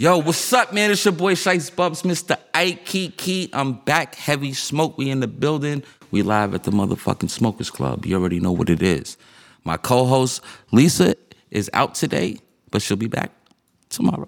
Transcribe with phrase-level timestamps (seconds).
[0.00, 0.90] Yo, what's up, man?
[0.90, 2.38] It's your boy Shiest Bubz, Mr.
[2.54, 2.86] Ike
[3.18, 3.50] Key.
[3.52, 4.96] I'm back, heavy smoke.
[4.96, 5.82] We in the building.
[6.10, 8.06] We live at the motherfucking Smokers Club.
[8.06, 9.18] You already know what it is.
[9.62, 10.40] My co-host
[10.72, 11.16] Lisa
[11.50, 12.38] is out today,
[12.70, 13.30] but she'll be back
[13.90, 14.26] tomorrow.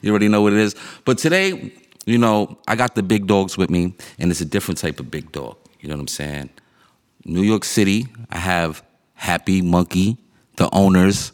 [0.00, 0.74] You already know what it is.
[1.04, 1.72] But today,
[2.04, 5.08] you know, I got the big dogs with me, and it's a different type of
[5.08, 5.56] big dog.
[5.78, 6.50] You know what I'm saying?
[7.24, 8.82] New York City, I have
[9.14, 10.18] Happy Munkey,
[10.56, 11.30] the owners,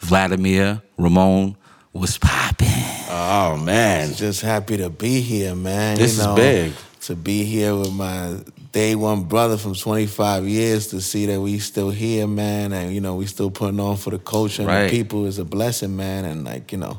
[0.00, 1.56] Vladimir, Ramon,
[1.92, 2.66] what's poppin'?
[3.12, 5.96] Oh man, Just happy to be here, man.
[5.96, 6.72] This you is big.
[7.02, 8.36] To be here with my
[8.72, 13.00] day one brother from 25 years to see that we still here, man, and you
[13.00, 14.84] know we still putting on for the culture and Right.
[14.84, 16.24] the people is a blessing, man.
[16.26, 16.98] And like you know,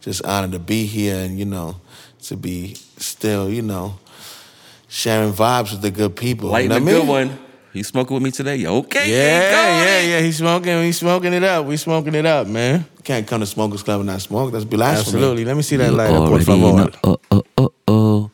[0.00, 1.76] just honored to be here and you know
[2.24, 3.98] to be still, you know,
[4.88, 6.48] sharing vibes with the good people.
[6.50, 7.28] Lighting you know a what I good mean?
[7.38, 7.45] one.
[7.76, 8.64] You smoking with me today?
[8.66, 9.10] Okay.
[9.10, 9.84] yeah, there you go.
[9.84, 10.24] yeah, yeah.
[10.24, 10.82] He's smoking.
[10.82, 11.66] He's smoking it up.
[11.66, 12.86] We smoking it up, man.
[13.04, 14.52] Can't come to Smokers Club and not smoke.
[14.52, 15.16] That's blasphemy.
[15.16, 15.44] Absolutely.
[15.44, 16.10] Let me see that light.
[16.10, 16.90] lighter, por already favor.
[17.04, 17.68] Uh, uh, uh,
[18.24, 18.28] uh.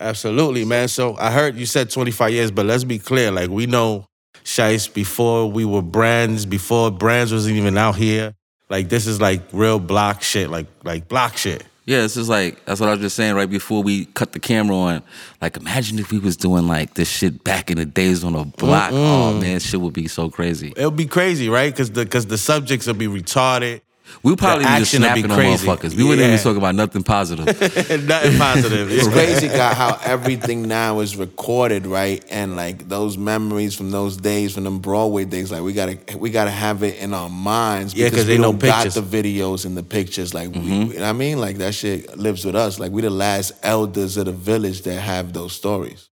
[0.00, 0.88] Absolutely, man.
[0.88, 3.32] So I heard you said 25 years, but let's be clear.
[3.32, 4.06] Like we know
[4.44, 8.34] Shiest before we were brands, before brands wasn't even out here.
[8.70, 11.64] Like this is like real block shit, like like block shit.
[11.88, 14.38] Yeah, this is like that's what I was just saying right before we cut the
[14.38, 15.02] camera on.
[15.40, 18.44] Like, imagine if we was doing like this shit back in the days on a
[18.44, 18.90] block.
[18.92, 20.74] Oh man, shit would be so crazy.
[20.76, 21.72] It'll be crazy, right?
[21.72, 23.80] Because the because the subjects will be retarded.
[24.22, 25.66] We probably The be just action would be snapping on crazy.
[25.66, 25.94] motherfuckers.
[25.96, 27.46] We wouldn't even talk about nothing positive.
[28.06, 28.90] Nothing positive.
[28.90, 32.24] It's crazy God, how everything now is recorded, right?
[32.30, 36.30] And like those memories from those days, from them Broadway days, like we gotta we
[36.30, 37.94] gotta have it in our minds.
[37.94, 38.94] Yeah, 'cause we they know don't got pictures.
[38.94, 40.34] the videos and the pictures.
[40.34, 40.72] Like we, Mm-hmm.
[40.92, 42.78] you know what I mean, like that shit lives with us.
[42.80, 46.08] Like we the last elders of the village that have those stories.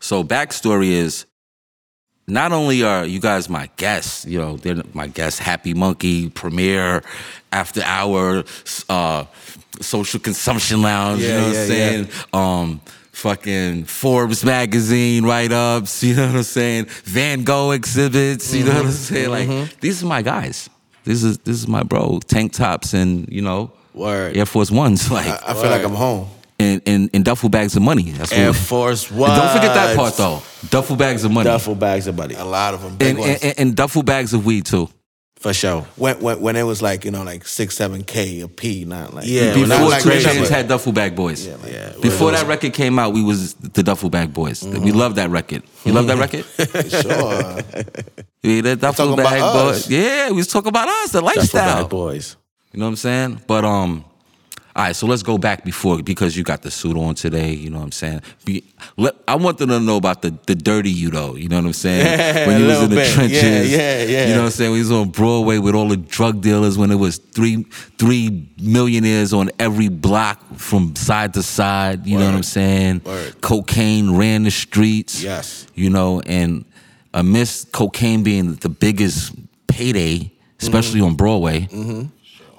[0.00, 1.26] So backstory is
[2.30, 7.02] not only are you guys my guests, you know, they're my guests, Happy Munkey, Premiere,
[7.52, 8.44] After Hour,
[8.88, 9.24] uh,
[9.80, 12.08] Social Consumption Lounge, you know what yeah, I'm saying?
[12.32, 12.80] Um,
[13.12, 16.86] fucking Forbes magazine write ups, you know what I'm saying?
[17.04, 19.30] Van Gogh exhibits, you know what I'm saying?
[19.30, 20.70] Like these are my guys.
[21.04, 22.20] This is this is my bro.
[22.26, 24.36] Tank tops and, you know, Word.
[24.36, 26.28] Air Force Ones, like I, I feel like I'm home.
[26.60, 28.10] In, in, in duffel bags of money.
[28.12, 29.30] That's Air what Force One.
[29.30, 30.42] don't forget that part though.
[30.68, 31.44] Duffel bags of money.
[31.44, 32.34] Duffel bags of money.
[32.34, 33.38] A lot of them, big and, ones.
[33.42, 34.88] and, and duffel bags of weed too.
[35.38, 35.86] For sure.
[35.96, 39.14] when, when when it was like you know like six seven k a p, not
[39.14, 40.28] like Yeah, Before that was like Two crazy.
[40.28, 41.46] Chainz had Duffel Bag Boys.
[41.46, 41.92] Yeah, like- Yeah.
[42.02, 44.62] Before that record came out, we was the Duffel Bag Boys.
[44.62, 45.62] We love that record.
[45.86, 46.44] You love that record?
[46.90, 47.82] sure.
[48.42, 49.40] yeah, that Duffel Bag.
[49.40, 49.88] Boys.
[49.90, 51.82] Yeah, we was talking about us, the Duffel lifestyle.
[51.84, 52.36] bag boys.
[52.72, 53.40] You know what I'm saying?
[53.46, 54.04] But um,
[54.80, 54.96] all right.
[54.96, 57.52] So let's go back before because you got the suit on today.
[57.52, 58.22] You know what I'm saying?
[58.46, 58.64] Be,
[58.96, 61.34] let, I want them to know about the the dirty you though.
[61.36, 62.06] You know what I'm saying?
[62.06, 63.12] Yeah, when you was in the bit.
[63.12, 63.70] trenches.
[63.70, 64.28] Yeah, yeah, yeah.
[64.28, 64.72] You know what I'm saying?
[64.72, 67.64] We was on Broadway with all the drug dealers when it was three
[67.98, 72.06] three millionaires on every block from side to side.
[72.06, 73.02] You know what I'm saying?
[73.04, 73.38] Word.
[73.42, 75.22] Cocaine ran the streets.
[75.22, 75.66] Yes.
[75.74, 76.64] You know, and
[77.12, 79.34] amidst cocaine being the biggest
[79.66, 81.08] payday, especially mm-hmm.
[81.08, 82.06] on Broadway, mm-hmm.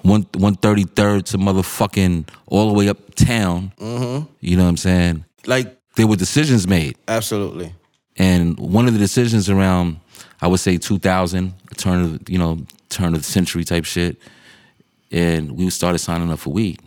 [0.02, 3.72] One one thirty third to motherfucking all the way uptown.
[3.78, 4.26] Mm-hmm.
[4.40, 5.24] You know what I'm saying?
[5.46, 7.72] Like, There were decisions made, absolutely.
[8.16, 9.98] and one of the decisions around,
[10.40, 12.58] I would say 2000, turn of you know
[12.88, 14.16] turn of the century type shit,
[15.10, 16.80] and we started signing up for weed.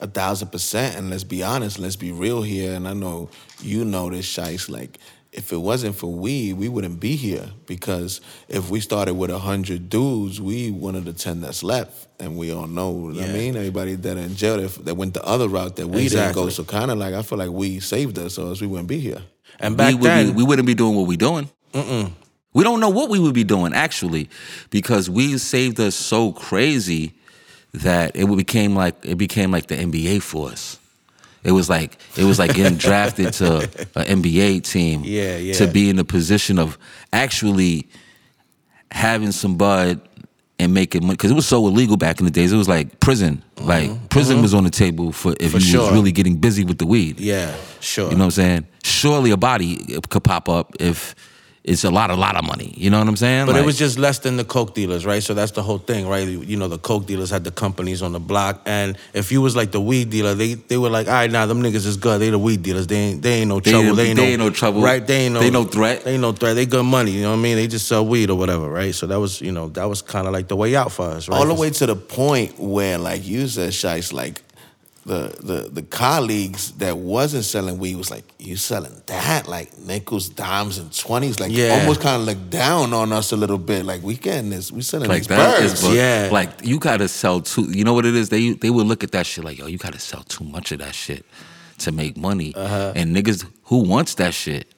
[0.00, 0.96] A thousand percent.
[0.96, 2.74] And let's be honest, let's be real here.
[2.74, 3.28] And I know
[3.60, 4.68] you know this, Shiest.
[4.68, 4.98] Like,
[5.32, 7.50] if it wasn't for weed, we wouldn't be here.
[7.66, 12.08] Because if we started with a hundred dudes, we one of the ten that's left.
[12.20, 15.24] And we all know, what I mean, everybody that in jail that, that went the
[15.24, 16.48] other route that we didn't go.
[16.50, 19.00] So kind of like I feel like we saved us, or else we wouldn't be
[19.00, 19.22] here.
[19.58, 21.48] And back we, would then, be, we wouldn't be doing what we're doing.
[22.54, 24.28] We don't know what we would be doing actually,
[24.70, 27.14] because we saved us so crazy
[27.72, 30.78] that it became like it became like the NBA for us.
[31.44, 33.56] It was like it was like getting drafted to
[33.96, 35.02] an NBA team.
[35.04, 35.54] Yeah, yeah.
[35.54, 36.78] To be in the position of
[37.12, 37.88] actually
[38.90, 40.00] having some bud
[40.58, 42.52] and making money because it was so illegal back in the days.
[42.52, 43.42] It was like prison.
[43.60, 45.48] Like prison was on the table for if Mm-hmm.
[45.50, 45.80] For you sure.
[45.82, 47.18] was really getting busy with the weed.
[47.20, 48.04] yeah, sure.
[48.10, 48.66] You know what I'm saying?
[48.84, 51.14] Surely a body could pop up if
[51.64, 52.74] it's a lot, a lot of money.
[52.76, 53.46] You know what I'm saying?
[53.46, 55.22] But it was just less than the coke dealers, right?
[55.22, 56.26] So that's the whole thing, right?
[56.26, 59.54] You know, the coke dealers had the companies on the block, and if you was
[59.54, 62.20] like the weed dealer, they they were like, all right, now them niggas is good.
[62.20, 62.88] They the weed dealers.
[62.88, 63.86] They ain't they ain't no trouble.
[63.90, 64.82] ain't- They ain't, they no, ain't no trouble.
[64.82, 65.06] right?
[65.06, 66.02] They ain't no They no threat.
[66.04, 66.56] They ain't no threat.
[66.56, 67.12] They good money.
[67.12, 67.56] You know what I mean?
[67.56, 68.92] They just sell weed or whatever, right?
[68.94, 71.28] So that was you know that was kind of like the way out for us,
[71.28, 71.36] right?
[71.38, 74.42] All the way to the point where, like you said, Shiest, like
[75.04, 80.28] the the the colleagues that wasn't selling weed was like, you selling that like nickels,
[80.28, 81.78] dimes, and twenties, like Yeah.
[81.80, 83.84] almost kind of looked down on us a little bit.
[83.84, 85.72] Like we getting this, we selling Like these that birds.
[85.74, 86.28] is, but Yeah.
[86.30, 87.62] like you gotta sell too.
[87.70, 88.28] You know what it is?
[88.28, 90.78] They they would look at that shit like, yo, you gotta sell too much of
[90.78, 91.24] that shit
[91.78, 92.54] to make money.
[92.54, 92.92] Uh-huh.
[92.94, 94.68] And niggas who wants that shit.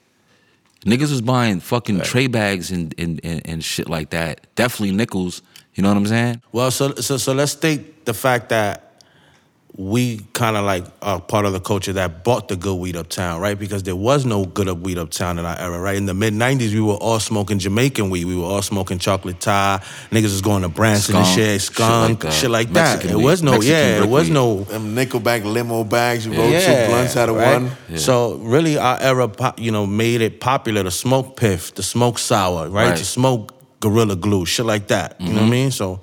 [0.85, 4.41] Niggas was buying fucking tray bags and, and, and, and shit like that.
[4.55, 5.41] Definitely nickels.
[5.73, 6.41] You know what I'm saying?
[6.51, 8.84] Well, so so so let's state the fact that
[9.77, 13.41] we kind of like are part of the culture that bought the good weed uptown,
[13.41, 13.59] right?
[13.59, 15.97] Because there was no good up weed uptown in our era, right?
[15.97, 18.23] In the mid '90s, we were all smoking Jamaican weed.
[18.23, 19.81] We were all smoking chocolate Thai.
[20.11, 22.73] Niggas was going to Branson and Skunk, shit, shit skunk, like shit like that.
[22.73, 22.93] that.
[22.95, 24.33] Mexican It was no, Mexican yeah, it was weed.
[24.33, 24.63] no.
[24.63, 27.61] Them Nickelback limo bags, you roll two blunts out of right?
[27.61, 27.97] one.
[27.97, 32.69] So really, our era, you know, made it popular to smoke piff, to smoke sour,
[32.69, 32.91] right?
[32.91, 32.97] Right.
[32.97, 33.51] To smoke
[33.81, 35.19] gorilla glue, shit like that.
[35.19, 35.51] You know what I mm-hmm.
[35.51, 35.71] mean?
[35.71, 35.99] So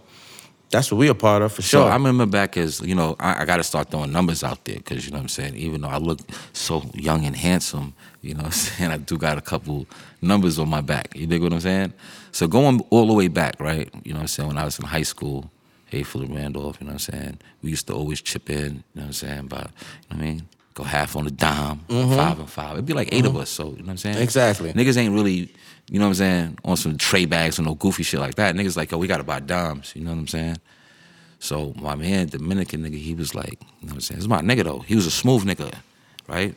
[0.72, 1.90] that's what we a part of for So sure.
[1.90, 4.76] I remember back as, you know, I, I got to start throwing numbers out there
[4.76, 5.54] because, you know what I'm saying?
[5.54, 6.20] Even though I look
[6.54, 8.90] so young and handsome, you know what I'm saying?
[8.90, 9.86] I do got a couple
[10.22, 11.14] numbers on my back.
[11.14, 11.92] You dig what I'm saying?
[12.32, 13.90] So going all the way back, right?
[14.02, 14.48] You know what I'm saying?
[14.48, 15.50] When I was in high school,
[15.86, 17.38] Hayfield and Randolph, you know what I'm saying?
[17.62, 19.46] We used to always chip in, you know what I'm saying?
[19.48, 20.48] But, you know what I mean?
[20.74, 22.16] Go half on the dime, mm-hmm.
[22.16, 22.72] five and five.
[22.72, 23.40] It'd be like 8 of mm-hmm.
[23.42, 24.16] us, so, you know what I'm saying?
[24.16, 24.72] Exactly.
[24.72, 25.52] Niggas ain't really,
[25.92, 28.54] you know what I'm saying, on some tray bags or no goofy shit like that.
[28.54, 30.56] Niggas like, yo, we gotta buy dimes, you know what I'm saying?
[31.38, 34.18] So my man, Dominican nigga, he was like, you know what I'm saying?
[34.20, 34.78] It's my nigga though.
[34.78, 35.70] He was a smooth nigga,
[36.26, 36.56] right?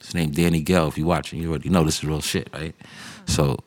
[0.00, 0.86] His name Danny Gell.
[0.86, 2.72] If you watching, you already know this is real shit, right?
[3.26, 3.58] So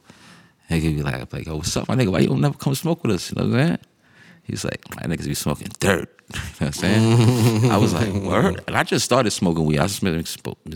[0.70, 2.14] nigga be like, like, oh, what's up, my nigga?
[2.14, 3.32] Why you don't never come smoke with us?
[3.32, 3.80] You know what I'm saying?
[4.44, 6.08] He's like, my niggas be smoking dirt.
[6.34, 7.70] you know what I'm saying?
[7.70, 8.64] I was like, word.
[8.66, 9.80] And I just started smoking weed.
[9.80, 10.26] I just been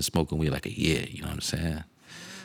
[0.02, 1.84] smoking weed like a year, you know what I'm saying?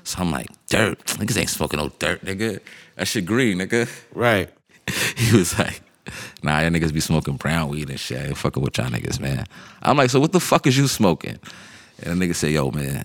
[0.05, 0.99] So I'm like, dirt.
[1.07, 2.61] Niggas ain't smoking no dirt, nigga.
[2.97, 3.89] That shit green, nigga.
[4.15, 4.51] right.
[5.17, 5.81] he was like,
[6.43, 8.19] nah, y'all niggas be smoking brown weed and shit.
[8.19, 9.47] I ain't fucking with y'all niggas, man.
[9.81, 11.39] I'm like, so what the fuck is you smoking?
[12.03, 13.05] And the nigga say, yo, man,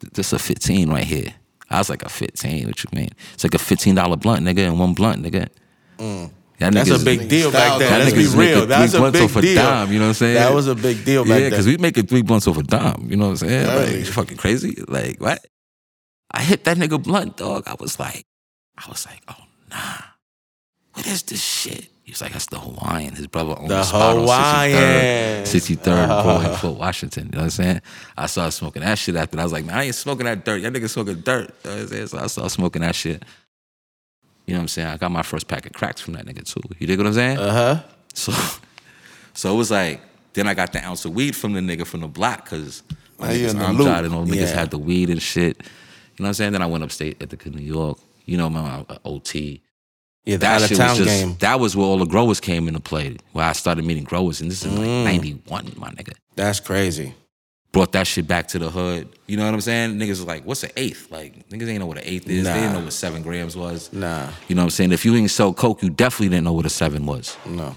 [0.00, 1.32] th- this a 15 right here.
[1.70, 2.66] I was like, a 15?
[2.66, 3.08] What you mean?
[3.32, 5.48] It's like a $15 blunt, nigga, and one blunt, nigga.
[5.98, 6.30] Mm.
[6.58, 7.98] Y'all That's niggas- a big deal back then.
[7.98, 8.66] Let's be real.
[8.66, 9.62] That was a big off a deal.
[9.62, 10.34] dime, you know what I'm saying?
[10.34, 11.50] That was a big deal back yeah, then.
[11.50, 13.66] because we making three blunts a dime, you know what I'm saying?
[13.68, 13.86] Really?
[13.86, 14.82] Like, you fucking crazy?
[14.86, 15.44] Like, what?
[16.36, 17.64] I hit that nigga blunt, dog.
[17.66, 18.24] I was like,
[18.76, 19.34] I was like, oh,
[19.70, 20.04] nah.
[20.92, 21.88] What is this shit?
[22.04, 23.14] He was like, that's the Hawaiian.
[23.16, 24.76] His brother owned The a spot Hawaiian.
[25.40, 27.24] on 63rd, 63rd Broad in Fort Washington.
[27.26, 27.82] You know what I'm saying?
[28.16, 29.42] I started smoking that shit after that.
[29.42, 30.60] I was like, man, I ain't smoking that dirt.
[30.60, 31.54] Y'all niggas smoking dirt.
[31.64, 32.06] You know what I'm saying?
[32.08, 33.24] So I started smoking that shit.
[34.46, 34.88] You know what I'm saying?
[34.88, 36.60] I got my first pack of cracks from that nigga too.
[36.78, 37.38] You dig what I'm saying?
[37.38, 37.82] Uh huh.
[38.14, 38.32] So,
[39.34, 40.00] so it was like,
[40.34, 42.58] then I got the ounce of weed from the nigga from the block you
[43.48, 43.88] in I'm loop.
[43.88, 44.46] and all niggas Yeah.
[44.54, 45.62] had the weed and shit.
[46.18, 46.52] You know what I'm saying?
[46.52, 47.98] Then I went upstate at the New York.
[48.24, 49.62] You know, my OT.
[50.24, 51.36] Yeah, the That out of town just, game.
[51.38, 53.16] that was where all the growers came into play.
[53.32, 54.78] Where I started meeting growers, and this is Mm.
[54.78, 56.14] like '91, my nigga.
[56.34, 57.14] That's crazy.
[57.70, 59.08] Brought that shit back to the hood.
[59.26, 59.98] You know what I'm saying?
[59.98, 61.12] Niggas was like, "What's an eighth?
[61.12, 62.44] Like niggas ain't know what an eighth is.
[62.44, 63.92] They didn't know what seven grams was.
[63.92, 64.30] Nah.
[64.48, 64.92] You know what I'm saying?
[64.92, 67.36] If you didn't sell coke, you definitely didn't know what a seven was.
[67.46, 67.76] No.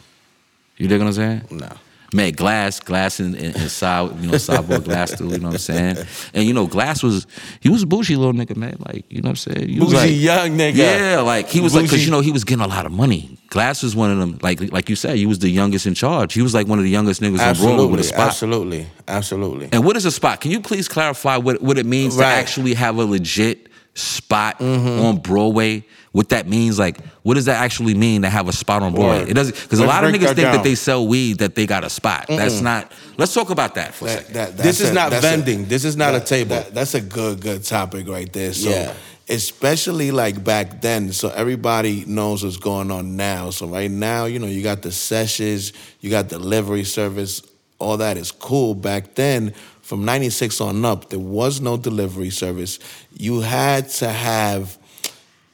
[0.78, 1.42] You dig what I'm saying?
[1.52, 1.70] No.
[2.12, 5.58] Made glass, glass and, and, and you know, sideboard glass too, you know what I'm
[5.60, 5.98] saying?
[6.34, 7.28] And you know, glass was
[7.60, 8.78] he was a bougie little nigga, man.
[8.88, 9.70] Like, you know what I'm saying?
[9.70, 10.76] He was Bougie like, young nigga.
[10.76, 13.38] Yeah, like he was like, cause you know, he was getting a lot of money.
[13.50, 16.34] Glass was one of them, like like you said, he was the youngest in charge.
[16.34, 18.04] He was like one of the youngest niggas on Broadway with a Absolutely.
[18.04, 18.28] spot.
[18.28, 18.88] Absolutely.
[19.08, 19.70] Absolutely.
[19.72, 20.42] And what is a spot?
[20.42, 22.24] Can you please clarify what, what it means Right.
[22.26, 25.06] to actually have a legit spot Mm-hmm.
[25.06, 25.84] on Broadway?
[26.12, 26.80] What that means?
[26.80, 29.20] Like, what does that actually mean to have a spot on Broadway?
[29.20, 29.30] Word.
[29.30, 31.68] It doesn't because a lot of niggas that think that they sell weed that they
[31.68, 32.26] got a spot.
[32.28, 32.92] That's not.
[33.18, 34.34] Let's talk about that for a second.
[34.34, 35.66] that- This is a- not a- vending.
[35.66, 36.56] This is not a table.
[36.56, 38.54] that- that's a good, good topic right there.
[38.54, 38.94] So, Yeah.
[39.28, 43.52] especially like back then, so everybody knows what's going on now.
[43.52, 47.44] So right now, you know, you got the sessions, you got delivery service,
[47.78, 48.74] all that is cool.
[48.74, 52.80] Back then, from '96 on up, there was no delivery service.
[53.16, 54.78] You had to have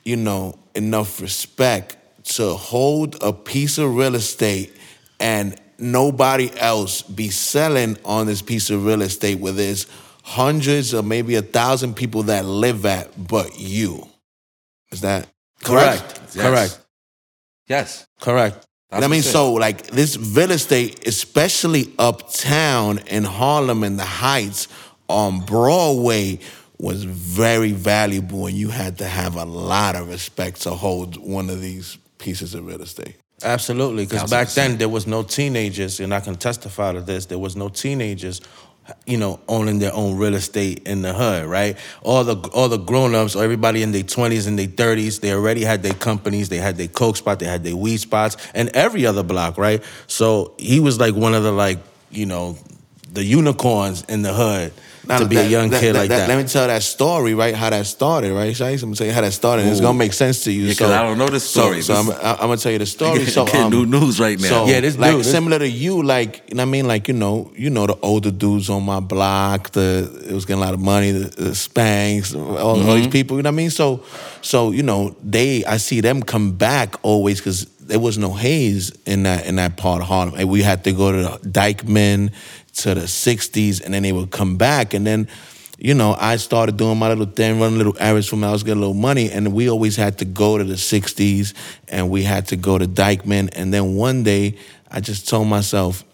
[0.05, 1.97] you know, enough respect
[2.35, 4.73] to hold a piece of real estate
[5.19, 9.87] and nobody else be selling on this piece of real estate where there's
[10.23, 14.07] hundreds or maybe a thousand people that live at but you.
[14.91, 15.27] Is that
[15.63, 16.01] correct?
[16.01, 16.35] Correct.
[16.35, 16.43] Yes.
[16.43, 16.79] Correct.
[17.67, 18.07] yes.
[18.21, 18.65] Correct.
[18.91, 24.67] I mean, so like this real estate, especially uptown in Harlem and the Heights
[25.09, 26.39] on Broadway,
[26.79, 31.49] was very valuable, and you had to have a lot of respect to hold one
[31.49, 33.15] of these pieces of real estate.
[33.43, 37.25] Absolutely, because back then there was no teenagers, and I can testify to this.
[37.25, 38.41] There was no teenagers,
[39.05, 41.77] you know, owning their own real estate in the hood, right?
[42.01, 45.33] All the all the grown ups, or everybody in their twenties and their thirties, they
[45.33, 48.69] already had their companies, they had their coke spot, they had their weed spots, and
[48.69, 49.83] every other block, right?
[50.07, 51.79] So he was like one of the like
[52.11, 52.57] you know,
[53.13, 54.73] the unicorns in the hood
[55.07, 56.27] Now, to be a young that- kid like that.
[56.27, 57.53] Let me tell that story, right?
[57.55, 58.55] How that started, right?
[58.55, 59.61] So I'm gonna tell you how that started.
[59.63, 60.63] and It's gonna make sense to you.
[60.65, 61.81] Yeah, 'cause I don't know the story.
[61.83, 63.25] So, This- I'm, I'm gonna tell you the story.
[63.35, 64.49] So Getting um, new news right now.
[64.49, 66.87] So Yeah, this like dude, this- similar to you, like you know what I mean,
[66.87, 70.61] like you know, you know the older dudes on my block, the it was getting
[70.63, 72.95] a lot of money, the, the Spanks, all, all Mm-hmm.
[72.95, 73.37] these people.
[73.37, 73.69] You know what I mean?
[73.69, 74.01] So,
[74.41, 78.91] so you know, they I see them come back always because there was no haze
[79.05, 82.31] in that in that part of Harlem, and we had to go to the Dyckman
[82.75, 85.27] to the '60s, and then they would come back, and then.
[85.77, 88.77] You know, I started doing my little thing, running little errands for my was getting
[88.77, 91.53] a little money, and we always had to go to the '60s,
[91.89, 93.49] and we had to go to Dyckman.
[93.51, 94.57] And then one day,
[94.89, 96.05] I just told myself,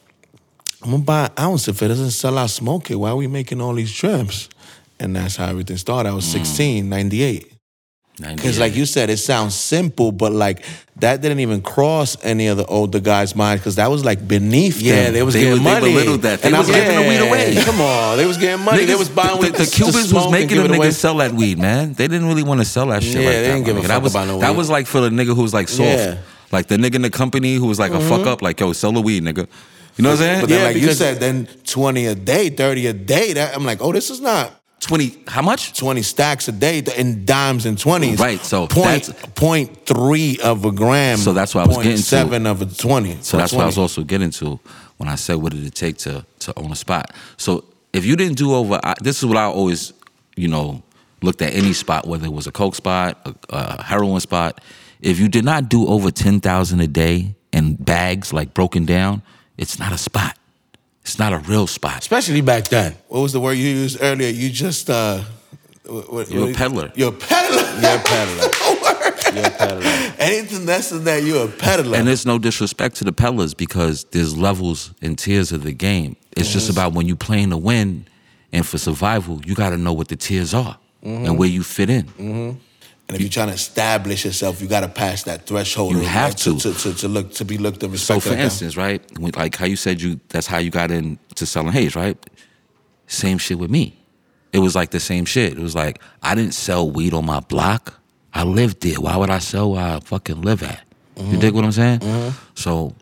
[0.82, 2.96] I'm gonna buy an ounce if it doesn't sell out smoke it.
[2.96, 4.50] Why are we making all these trips?
[5.00, 6.10] And that's how everything started.
[6.10, 6.34] I was mm.
[6.34, 7.50] 16, 98.
[8.18, 10.63] Because like you said, it sounds simple, but like
[10.98, 14.80] that didn't even cross any of the older guys' minds because that was like beneath
[14.80, 15.13] Yeah, them.
[15.13, 15.94] they was They getting was- they money.
[15.94, 16.41] belittled that.
[16.41, 17.56] They And I was giving the weed away.
[17.63, 18.86] Come on, they was getting money.
[18.86, 19.53] they was buying the, weed.
[19.56, 20.89] the to Cubans was making them away.
[20.89, 21.94] niggas sell that weed, man.
[21.94, 23.53] They didn't really want to sell that shit Yeah, like they that.
[23.53, 25.36] didn't give my a fuck that was, about no That was like for the nigga
[25.36, 25.89] who was like soft.
[25.89, 26.18] Yeah.
[26.51, 28.27] Like the nigga in the company who was like a fuck mm-hmm.
[28.27, 29.48] up, like, yo, sell the weed, nigga.
[29.98, 30.41] You know what I'm saying?
[30.41, 33.34] But then, Yeah, like you said, then 20 a day, 30 a day.
[33.34, 35.77] That I'm like, oh, this is not 20, how much?
[35.77, 38.19] 20 stacks a day in dimes and 20s.
[38.19, 41.17] Right, so point, that's- point three of a gram.
[41.17, 42.01] So that's what I was getting to.
[42.03, 43.17] Seven of a 20.
[43.21, 44.59] So that's what I was also getting to
[44.97, 47.11] when I said, what did it take to to own a spot?
[47.38, 49.93] So if you didn't do over, I, this is what I always,
[50.35, 50.81] you know,
[51.21, 54.61] looked at any spot, whether it was a coke spot, a, a heroin spot.
[55.01, 59.21] If you did not do over ten thousand a day in bags, like broken down,
[59.57, 60.38] it's not a spot.
[61.01, 62.00] It's not a real spot.
[62.00, 62.96] Especially back then.
[63.08, 64.29] What was the word you used earlier?
[64.29, 65.24] You just, uh,
[65.86, 66.91] what, what, You're a peddler.
[66.96, 67.62] You're a peddler.
[67.81, 68.50] You're a peddler.
[69.36, 70.13] You're a peddler.
[70.20, 71.98] Anything less than that, you're a peddler.
[71.98, 76.17] And there's no disrespect to the peddlers because there's levels and tiers of the game.
[76.36, 78.05] It's just about when you playing to win
[78.51, 81.89] and for survival, you got to know what the tiers are and where you fit
[81.89, 82.60] in.
[83.12, 85.96] And if you're trying to establish yourself, you got to pass that threshold.
[85.96, 86.60] You have uh, like, to.
[86.60, 89.01] to, to, to look to be looked and So for instance, right,
[89.36, 92.18] like how you said you that's how you got into selling haze, right?
[93.08, 93.98] Same shit with me.
[94.53, 95.51] It was like the same shit.
[95.53, 98.00] It was like I didn't sell weed on my block.
[98.34, 99.01] I lived there.
[99.01, 100.82] Why would I sell where I fucking live at?
[101.18, 102.00] You dig what I'm saying?
[102.00, 102.30] Mm-hmm.
[102.56, 102.96] So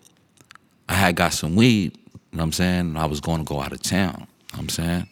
[0.89, 2.97] I had got some weed, you know what I'm saying?
[2.97, 5.09] I was going to go out of town, you know what I'm saying?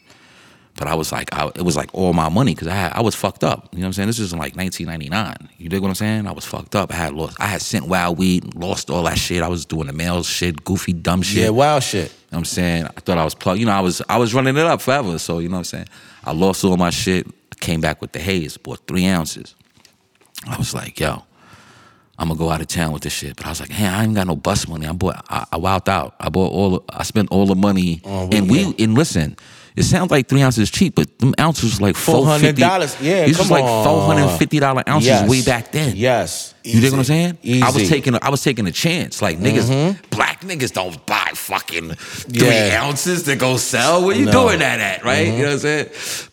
[0.77, 3.01] But I was like, I, it was like all my money because I had, I
[3.01, 3.67] was fucked up.
[3.71, 4.07] You know what I'm saying?
[4.07, 5.49] This is in like 1999.
[5.57, 6.27] You dig what I'm saying?
[6.27, 6.91] I was fucked up.
[6.93, 7.35] I had lost.
[7.39, 9.41] I had sent wild weed, lost all that shit.
[9.43, 11.43] I was doing the mail shit, goofy, dumb shit.
[11.43, 12.09] Yeah, wild shit.
[12.09, 12.85] You know what I'm saying?
[12.85, 13.59] I thought I was plugged.
[13.59, 15.17] You know, I was I was running it up forever.
[15.17, 15.87] So you know what I'm saying?
[16.23, 17.25] I lost all my shit.
[17.27, 19.55] I came back with the haze, bought three ounces.
[20.47, 21.23] I was like, yo,
[22.19, 23.35] I'm gonna go out of town with this shit.
[23.35, 24.87] But I was like, hey, I ain't got no bus money.
[24.87, 26.15] I bought I, I wowed out.
[26.19, 28.01] I bought all I spent all the money.
[28.31, 29.37] and we and listen,
[29.77, 32.61] it sounds like three ounces cheap, but them ounces was like four fifty.
[32.63, 32.97] $400.
[33.01, 35.29] Yeah, These was like four hundred and fifty dollar ounces Yes.
[35.29, 35.95] way back then.
[35.95, 36.55] Yes.
[36.63, 37.37] You dig what I'm saying?
[37.63, 39.21] I was taking a, I was taking a chance.
[39.21, 42.83] Like niggas, black niggas don't buy fucking three Yeah.
[42.83, 44.03] ounces to go sell.
[44.05, 44.31] Where you No.
[44.47, 45.27] doing that at, right?
[45.27, 45.89] You know what I'm saying?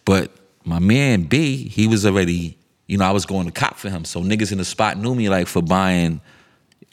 [0.06, 0.30] But
[0.64, 4.06] my man B, he was already, you know, I was going to cop for him.
[4.06, 6.22] So niggas in the spot knew me like for buying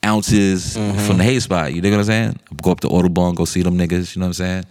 [0.05, 1.73] ounces from the hay spot.
[1.73, 2.39] You dig what I'm saying?
[2.61, 4.15] Go up to Audubon, go see them niggas.
[4.15, 4.65] You know what I'm saying?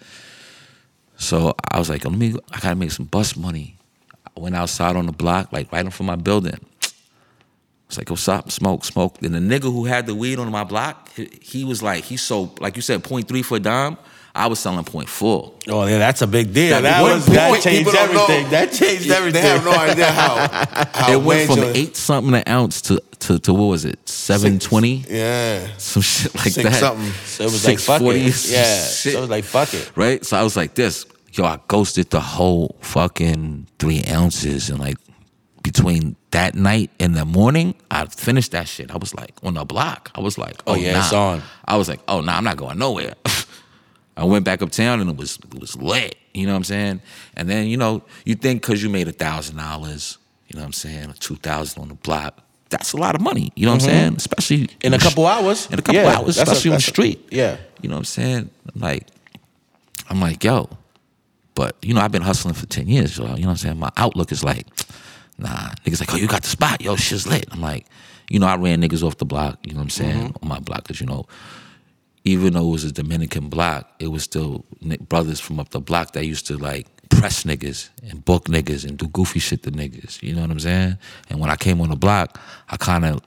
[1.20, 3.76] So I was like, let me, I gotta make some bus money.
[4.34, 6.58] I went outside on the block, like right in front of my building.
[7.86, 9.20] It's like, go stop, smoke, smoke.
[9.20, 11.10] And the nigga who had the weed on my block,
[11.42, 13.96] he, was like, he sold, like you said, 0.3 for a dime.
[14.34, 15.52] I was selling 0.4.
[15.68, 16.70] Oh, yeah, that's a big deal.
[16.70, 18.22] That That, one was, that point, changed people don't know.
[18.26, 18.50] everything.
[18.50, 19.42] That changed everything.
[19.42, 19.62] They everything.
[19.62, 20.88] have no idea how.
[20.94, 23.98] how It went from major- eight something an ounce to, to, to what was it,
[24.08, 25.04] 720?
[25.08, 25.66] Yeah.
[25.78, 26.74] Some shit like Six that.
[26.74, 27.10] something.
[27.24, 28.50] So it was like, fuck 640, it.
[28.50, 28.84] Yeah.
[28.86, 29.12] shit.
[29.12, 29.90] So it was like, fuck it.
[29.96, 30.24] right?
[30.24, 34.70] So I was like, this, yo, I ghosted the whole fucking three ounces.
[34.70, 34.96] And like
[35.62, 38.92] between that night and the morning, I finished that shit.
[38.92, 40.10] I was like, on the block.
[40.14, 40.98] I was like, oh, Oh, yeah, nah.
[41.00, 41.42] it's on.
[41.64, 43.14] I was like, oh, nah, I'm not going nowhere.
[44.20, 46.16] I went back uptown and it was it was lit.
[46.34, 47.00] You know what I'm saying?
[47.36, 50.66] And then, you know, you think because you made a thousand dollars, you know what
[50.66, 53.50] I'm saying, or two thousand on the block, that's a lot of money.
[53.56, 54.16] You know what I'm saying?
[54.16, 54.86] Especially Mm-hmm.
[54.86, 55.66] In a couple hours?
[55.72, 57.28] In a couple Yeah, hours, that's a- especially on the that's a- street.
[57.32, 57.56] yeah.
[57.82, 58.50] You know what I'm saying?
[58.74, 59.06] I'm like,
[60.08, 60.68] I'm like, yo,
[61.54, 63.24] but you know, I've been hustling for 10 years, yo.
[63.24, 63.78] You know what I'm saying?
[63.78, 64.66] My outlook is like,
[65.38, 67.46] nah, niggas like, oh, you got the spot, yo, shit's lit.
[67.52, 67.86] I'm like,
[68.28, 70.42] you know, I ran niggas off the block, you know what I'm saying, Mm-hmm.
[70.44, 71.26] on my block, because you know,
[72.24, 74.64] even though it was a Dominican block, it was still
[75.08, 78.96] brothers from up the block that used to like press niggas and book niggas and
[78.98, 80.22] do goofy shit to niggas.
[80.22, 80.98] You know what I'm saying?
[81.28, 83.20] And when I came on the block, I kind of,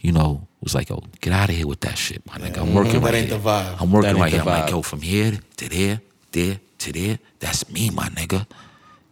[0.00, 2.58] you know, was like, yo, get out of here with that shit, my nigga.
[2.62, 3.38] I'm working That right ain't here.
[3.38, 3.76] the vibe.
[3.80, 4.40] I'm working That ain't right the here.
[4.54, 6.00] I'm like, yo, from here to there,
[6.32, 8.46] there to there, that's me, my nigga.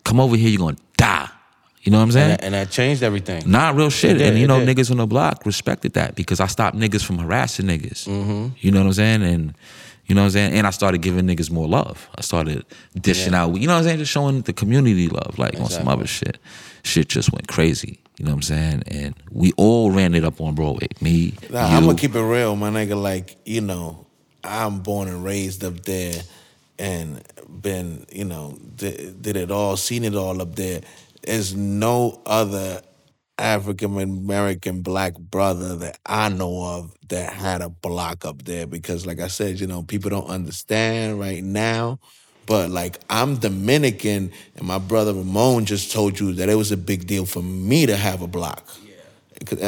[0.05, 1.29] Come over here, you're gonna die.
[1.83, 2.31] You know what I'm saying?
[2.31, 3.51] And that, and that changed everything.
[3.51, 4.19] Not real shit.
[4.19, 4.77] did, and you know, did.
[4.77, 8.07] niggas on the block respected that because I stopped niggas from harassing niggas.
[8.07, 8.49] Mm-hmm.
[8.59, 9.23] You know what I'm saying?
[9.23, 9.55] And
[10.07, 10.53] you know what I'm saying?
[10.55, 12.09] And I started giving niggas more love.
[12.19, 12.67] I started
[13.01, 13.99] dishing out, you know what I'm saying?
[13.99, 16.39] Just showing the community love, like on some other shit.
[16.83, 18.01] Shit just went crazy.
[18.19, 18.83] You know what I'm saying?
[18.89, 20.89] And we all ran it up on Broadway.
[21.01, 21.65] Me, Nah.
[21.65, 23.01] I'm gonna keep it real, my nigga.
[23.01, 24.07] Like you know,
[24.45, 26.21] I'm born and raised up there,
[26.79, 30.83] and been you know did, did it all, seen it all up there.
[31.23, 32.83] There's no other
[33.39, 39.07] African American black brother that I know of that had a block up there because,
[39.07, 41.99] like I said, you know, people don't understand right now.
[42.47, 46.77] But like I'm Dominican, and my brother Ramon just told you that it was a
[46.77, 48.67] big deal for me to have a block.
[49.47, 49.65] 'Cause, uh,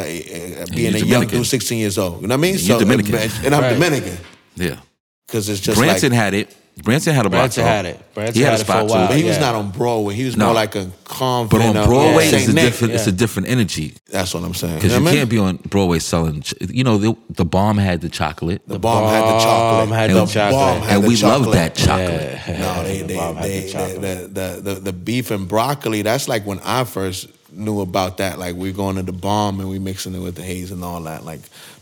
[0.62, 2.20] uh, being a young dude, 16 years old.
[2.20, 2.58] You know what I mean?
[2.58, 3.14] you Dominican.
[3.44, 3.72] And I'm Right.
[3.72, 4.18] Dominican.
[4.56, 4.80] yeah.
[5.26, 6.20] Because it's just Branson like.
[6.20, 6.54] had it.
[6.82, 7.40] Branson had a block.
[7.42, 7.68] Branson too.
[7.68, 8.14] had it.
[8.14, 9.06] Branson he had, had a it for a spot while.
[9.06, 9.18] But too.
[9.20, 9.40] he was Yeah.
[9.42, 10.14] not on Broadway.
[10.14, 10.46] He was No.
[10.46, 11.46] more like a calm.
[11.48, 12.64] But on Broadway, Saint it's a Nick.
[12.64, 12.94] different.
[12.94, 14.76] It's a different energy That's what I'm saying.
[14.76, 15.20] because know you what I mean?
[15.20, 16.40] can't be on Broadway selling.
[16.40, 19.84] ch- You know, the, the bomb had the chocolate, The bomb had the chocolate.
[19.84, 20.52] The bomb had the the chocolate.
[20.52, 21.52] bomb had and the we love chocolate.
[21.54, 22.58] that chocolate.
[22.58, 24.00] No, they, The they, bomb had they, the they, chocolate.
[24.34, 28.38] the, the, the, the beef and broccoli, that's like when I first knew about that.
[28.38, 31.02] Like we going to the bomb and we mixing it with the haze and all
[31.02, 31.22] that.
[31.24, 31.40] Like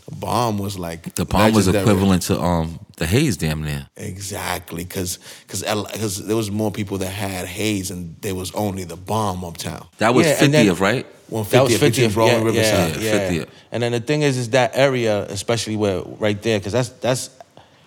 [0.09, 3.87] the bomb was like The bomb was equivalent to um the haze, damn near.
[3.97, 8.95] Exactly, because because there was more people that had haze and there was only the
[8.95, 9.87] bomb uptown.
[9.97, 11.05] That was Yeah, and then- 50th, right?
[11.27, 13.01] One That was between 50th, Broadway yeah, and Riverside.
[13.01, 13.41] yeah, Yeah, yeah.
[13.43, 13.49] 50th.
[13.71, 17.29] And then the thing is, is that area, especially where right there, because that's that's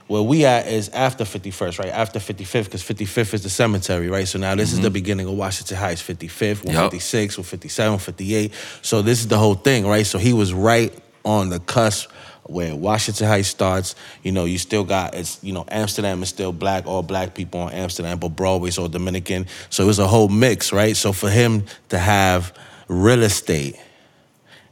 [0.08, 1.92] where we at is after 51st, right?
[1.92, 4.26] After 55th, because 55th is the cemetery, right?
[4.26, 4.94] So now this is the mm-hmm.
[4.94, 8.52] beginning of Washington Heights, 55th, 156, 157, 158.
[8.82, 10.06] So this is the whole thing, right?
[10.06, 10.92] So he was right
[11.24, 12.10] on the cusp
[12.44, 13.94] where Washington Heights starts.
[14.22, 17.60] You know, you still got it's you know Amsterdam is still black, all black people
[17.60, 19.46] on Amsterdam, but Broadway's all Dominican.
[19.70, 20.96] So it was a whole mix, right?
[20.96, 22.56] So for him to have
[22.88, 23.76] real estate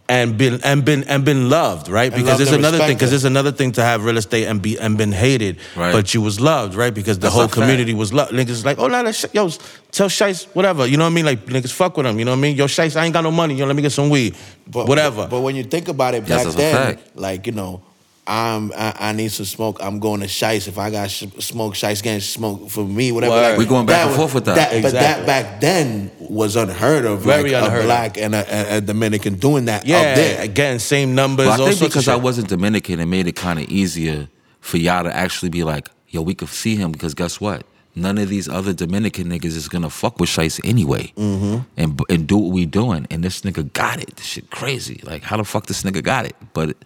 [0.09, 2.11] and been and been and been loved, right?
[2.11, 2.97] Because loved there's another thing.
[2.97, 5.93] Because there's another thing to have real estate and be and been hated, Right.
[5.93, 6.93] but you was loved, right?
[6.93, 7.55] Because the That's whole a fact.
[7.55, 8.33] community was loved.
[8.33, 9.49] Niggas like, oh, nah, that shit, yo,
[9.91, 10.87] tell Shiest whatever.
[10.87, 11.25] You know what I mean?
[11.25, 12.19] Like niggas fuck with him.
[12.19, 12.57] You know what I mean?
[12.57, 13.55] Yo, Shiest, I ain't got no money.
[13.55, 14.35] Yo, let me get some weed.
[14.67, 15.29] But whatever.
[15.31, 17.83] But when you think about it back that's then, like you know,
[18.25, 19.79] I'm I, I need some smoke.
[19.81, 20.69] I'm going to Shiest.
[20.69, 23.35] If I got sh- smoke, Shiest getting smoke for me, whatever.
[23.35, 23.49] Word.
[23.51, 24.81] Like, We going back and was- forth with that.
[24.83, 27.23] But that back then was unheard of.
[27.23, 27.87] Very like, unheard a of.
[27.87, 30.41] black and a, a, a Dominican doing that yeah, up there.
[30.43, 31.47] again, same numbers.
[31.49, 34.29] But I think because I wasn't Dominican, it made it kind of easier
[34.61, 37.67] for y'all to actually be like, yo, we could see him because guess what?
[37.97, 41.59] None of these other Dominican niggas is gonna fuck with Shiest anyway, Mm-hmm.
[41.77, 43.07] and and do what we doing.
[43.11, 44.15] And this nigga got it.
[44.17, 45.01] This shit crazy.
[45.03, 46.37] Like how the fuck this nigga got it?
[46.55, 46.77] But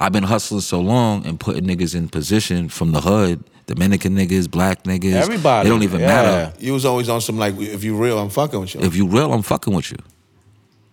[0.00, 4.50] I've been hustling so long and putting niggas in position from the hood, Dominican niggas,
[4.50, 5.12] black niggas.
[5.14, 6.06] Everybody, It don't even yeah.
[6.06, 6.52] matter.
[6.58, 8.80] You was always on some like, if you real, I'm fucking with you.
[8.82, 9.98] If you real, I'm fucking with you.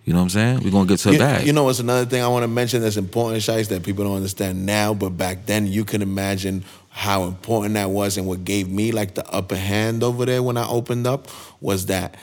[0.05, 0.59] You know what I'm saying?
[0.63, 1.47] We're gonna get to the You, bag.
[1.47, 4.15] you know what's another thing I want to mention that's important, Shiest, that people don't
[4.15, 8.69] understand now, but back then you can imagine how important that was and what gave
[8.69, 11.27] me like the upper hand over there when I opened up
[11.59, 12.15] was that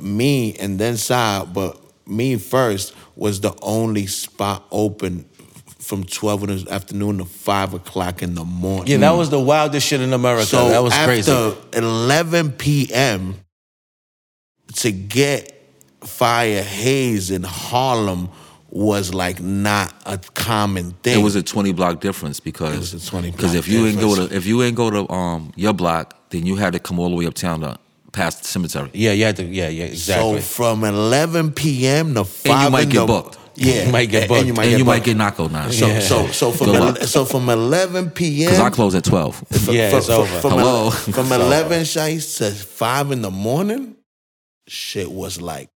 [0.00, 5.24] me and then Sa, but me first was the only spot open
[5.82, 8.86] from 12 in the afternoon to 5 o'clock in the morning.
[8.86, 10.46] yeah, that was the wildest shit in America.
[10.46, 11.56] So that was after crazy.
[11.72, 13.36] 11 p.m.
[14.76, 15.58] to get
[16.00, 18.28] fire haze in Harlem
[18.70, 21.20] was like not a common thing.
[21.20, 24.00] It was a twenty block difference because It was a 20 because if you ain't
[24.00, 26.98] go to if you ain't go to um your block, then you had to come
[26.98, 27.78] all the way uptown to
[28.12, 28.90] past the cemetery.
[28.94, 29.44] Yeah, you had to.
[29.44, 30.40] Yeah, yeah, exactly.
[30.40, 32.14] So from 11 p.m.
[32.14, 33.38] to 5 might in get the, booked.
[33.56, 34.38] Yeah, You might get and- booked.
[34.40, 35.70] And you might and get you might get knocked out now.
[35.70, 36.00] So, Yeah.
[36.00, 38.46] so, so from Good so from 11 p.m.
[38.50, 39.36] Because I close at twelve.
[39.50, 40.40] From- Yeah, from, it's over.
[40.40, 40.84] From, Hello.
[40.84, 43.96] ele- from It's 11 shites to 5 in the morning,
[44.68, 45.68] shit was like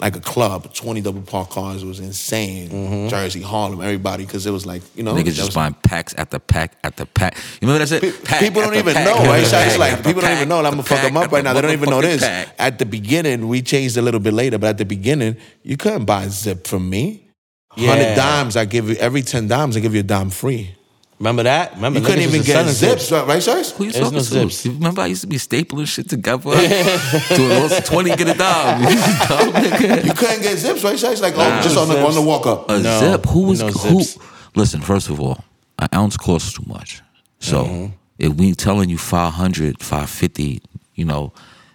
[0.00, 0.72] like a club.
[0.72, 1.82] 20 double park cars.
[1.82, 2.70] It was insane.
[2.70, 3.08] Mm-hmm.
[3.08, 5.14] Jersey, Harlem, everybody, because it was like, you know.
[5.14, 7.36] Niggas just buying packs after pack after pack.
[7.60, 8.24] You remember that?
[8.24, 9.46] Pack People don't even pack know, right?
[9.46, 10.58] pack It's like people don't even know.
[10.58, 11.52] I'm gonna fuck them up right now.
[11.52, 12.22] They don't even know this.
[12.58, 16.04] At the beginning, we changed a little bit later, but at the beginning, you couldn't
[16.04, 17.26] buy a zip from me.
[17.70, 20.74] Hundred dimes, I give you every ten dimes, I give you a dime free.
[21.20, 21.74] Remember that?
[21.76, 23.76] Remember You couldn't even get selling zips, right, right, Shiest?
[23.76, 24.24] Who you There's talking no to?
[24.24, 24.64] zips.
[24.64, 26.50] You remember I used to be stapling shit together?
[27.36, 28.80] Doing also 20 get a dime.
[28.88, 28.88] You
[29.28, 30.04] dumb nigga.
[30.06, 31.20] You couldn't get zips, right, Shiest?
[31.20, 32.70] Like, oh, just on the, on the walk up.
[32.70, 33.26] A No, zip?
[33.26, 34.02] Who was no who?
[34.02, 34.18] zips.
[34.56, 35.44] Listen, first of all,
[35.78, 37.02] an ounce costs too much.
[37.38, 37.86] So Mm-hmm.
[38.18, 40.62] if we telling you 500, 550,
[40.94, 41.32] you know,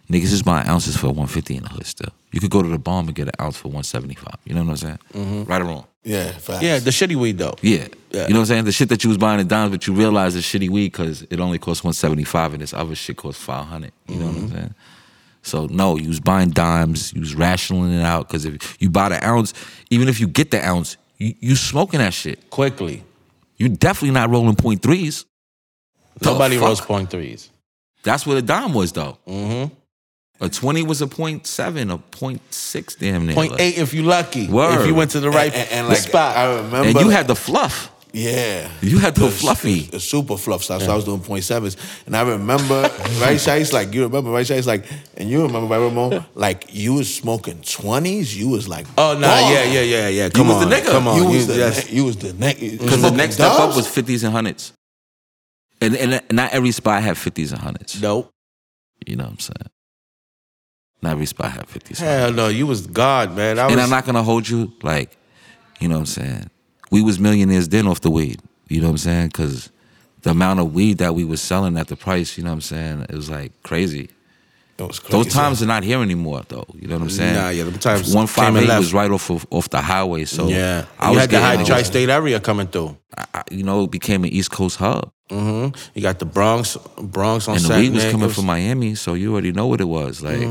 [0.10, 2.10] Niggas is buying ounces for 150 in the hood still.
[2.32, 4.36] You could go to the bomb and get an ounce for 175.
[4.46, 5.00] You know what I'm saying?
[5.14, 5.44] Mm-hmm.
[5.44, 5.86] Right or wrong?
[6.04, 6.62] Yeah, facts.
[6.62, 7.56] Yeah, the shitty weed though.
[7.62, 7.88] Yeah.
[8.12, 8.28] Yeah.
[8.28, 8.66] You know what I'm saying?
[8.66, 11.24] The shit that you was buying in dimes, but you realize it's shitty weed because
[11.24, 13.92] it only costs 175 and this other shit costs 500.
[14.08, 14.76] You know what I'm saying?
[15.42, 19.10] So no, you was buying dimes, you was rationing it out because if you buy
[19.10, 19.54] the ounce,
[19.90, 22.50] even if you get the ounce, you, you smoking that shit.
[22.50, 23.04] Quickly.
[23.58, 25.26] You definitely not rolling point threes.
[26.24, 27.50] Nobody rolls point threes.
[28.04, 29.18] That's what a dime was though.
[29.28, 29.74] Mm-hmm.
[30.42, 33.36] A 20 was a point seven, a point six damn near.
[33.36, 34.48] Point eight if you lucky.
[34.48, 34.82] Word.
[34.82, 36.36] If you went to the right and, and like spot.
[36.36, 37.90] I remember, And you had the fluff.
[38.12, 39.82] yeah, You had the fluffy.
[39.84, 40.82] the super fluff stuff.
[40.84, 42.82] So I was doing point sevens, and I remember
[43.22, 46.94] right, Shiest, like you remember right, Shiest, like, and you remember right, Ramon, like you
[46.96, 48.38] was smoking twenties.
[48.38, 50.30] You was like, oh nah, "Dog." yeah, yeah, yeah, yeah.
[50.30, 50.82] Come was the on.
[50.82, 50.92] nigga.
[50.92, 51.18] Come on.
[51.18, 51.86] You was You- the yes.
[51.90, 54.74] ne- you was the next Because the next step up was 50s and hundreds.
[55.82, 58.02] And, and not every spot had 50s and hundreds.
[58.02, 58.32] Nope.
[59.06, 59.70] You know what I'm saying?
[61.02, 62.00] Not every spot had 50s.
[62.00, 63.60] and Hell no, you was God, man.
[63.60, 65.18] I was, and I'm not gonna hold you like,
[65.80, 66.50] you know what I'm saying.
[66.92, 68.42] We was millionaires then off the weed.
[68.68, 69.28] You know what I'm saying?
[69.28, 69.70] Because
[70.22, 72.62] the amount of weed that we was selling at the price, you know what I'm
[72.62, 74.10] saying, it was like crazy.
[74.78, 75.12] It was crazy.
[75.24, 76.66] Those times are not here anymore, though.
[76.78, 77.34] You know what I'm saying?
[77.36, 80.26] Nah, yeah, them times One and five eight was right off of, off the highway,
[80.26, 80.86] so yeah.
[81.00, 82.98] I you was had the high tri-state area coming through.
[83.18, 86.76] I- I- you know, it became an East Coast hub, hmm You got the Bronx,
[87.02, 89.80] Bronx on and the weed was coming was- from Miami, so you already know what
[89.80, 90.42] it was like.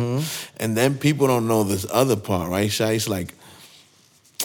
[0.58, 3.08] And then people don't know this other part, right, Shiest?
[3.10, 3.34] Like,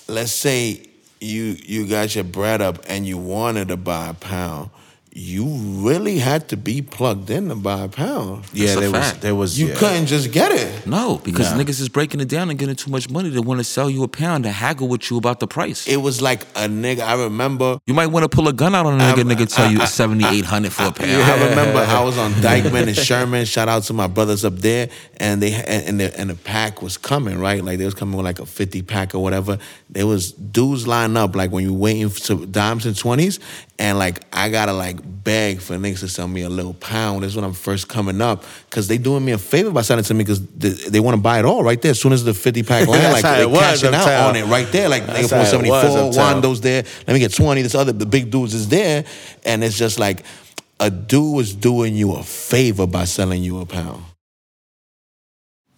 [0.10, 0.88] let's say
[1.22, 4.72] you you got your bread up and you wanted to buy a pound.
[5.12, 8.46] You really had to be plugged in to buy a pound.
[8.54, 9.60] Yeah, That's a there was, there was.
[9.60, 9.76] You yeah.
[9.76, 10.86] couldn't just get it.
[10.86, 11.58] No, because Nah.
[11.58, 13.30] niggas is breaking it down and getting too much money.
[13.30, 15.88] They want to sell you a pound to haggle with you about the price.
[15.88, 17.00] It was like a nigga.
[17.00, 17.80] I remember.
[17.88, 19.18] you might want to pull a gun out on a nigga.
[19.18, 21.10] I'm- nigga tell you it's seventy eight hundred for a pound.
[21.12, 23.46] I remember I was on Dyckman and Sherman.
[23.46, 26.84] Shout out to my brothers up there, and they and, and the and the pack
[26.84, 27.64] was coming right.
[27.64, 29.58] Like they was coming with like a fifty pack or whatever.
[29.90, 33.40] There was dudes lined up like when you waiting for dimes and twenties,
[33.80, 37.24] and like I gotta like beg for niggas to sell me a little pound.
[37.24, 40.04] This is when I'm first coming up because they doing me a favor by selling
[40.04, 41.92] it to me because they, they want to buy it all right there.
[41.92, 44.30] As soon as the fifty pack land, like they it cashing out uptown.
[44.30, 44.90] on it right there.
[44.90, 46.42] Like That's nigga how for it seventy was four, uptown.
[46.42, 46.84] Wando's there.
[47.08, 47.62] Let me get twenty.
[47.62, 49.06] This other the big dudes is there,
[49.46, 50.26] and it's just like
[50.82, 54.04] a dude was doing you a favor by selling you a pound.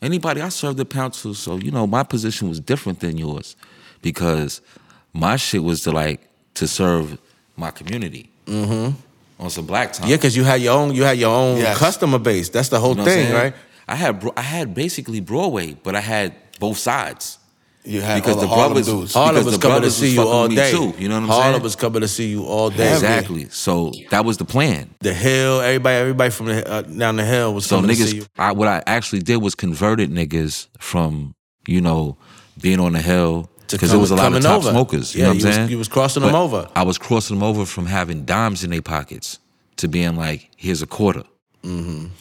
[0.02, 3.56] Anybody I served a pound to, so you know my position was different than yours,
[4.02, 4.60] because
[5.14, 7.20] my shit was to like to serve
[7.56, 8.96] my community mm-hmm.
[9.44, 10.10] on some black time.
[10.10, 11.78] Yeah, because you had your own, you had your own Yes.
[11.78, 12.50] customer base.
[12.50, 13.54] That's the whole You know thing, right?
[13.88, 17.38] I had Bro- I had basically Broadway, but I had both sides.
[17.84, 19.16] You had Because all the the brothers- dudes.
[19.16, 20.70] All- was the coming to see you all day.
[20.72, 21.64] too, you know what I'm Harlem saying?
[21.64, 22.94] was coming to see you all day.
[22.94, 23.48] Exactly.
[23.50, 24.92] So that was the plan.
[25.00, 28.18] The hill, everybody, everybody from the uh, down the hill was So coming to see
[28.18, 28.22] you.
[28.24, 31.34] niggas, I, what I actually did was converted niggas from
[31.68, 32.18] you know
[32.62, 34.70] being on the hill because it was a lot of coming top over.
[34.72, 35.14] smokers.
[35.16, 35.70] You Yeah, know what you I'm was- saying?
[35.70, 36.68] you was crossing them over.
[36.76, 39.40] I was crossing them over from having dimes in their pockets
[39.78, 41.24] to being like, here's a quarter.
[41.64, 42.12] And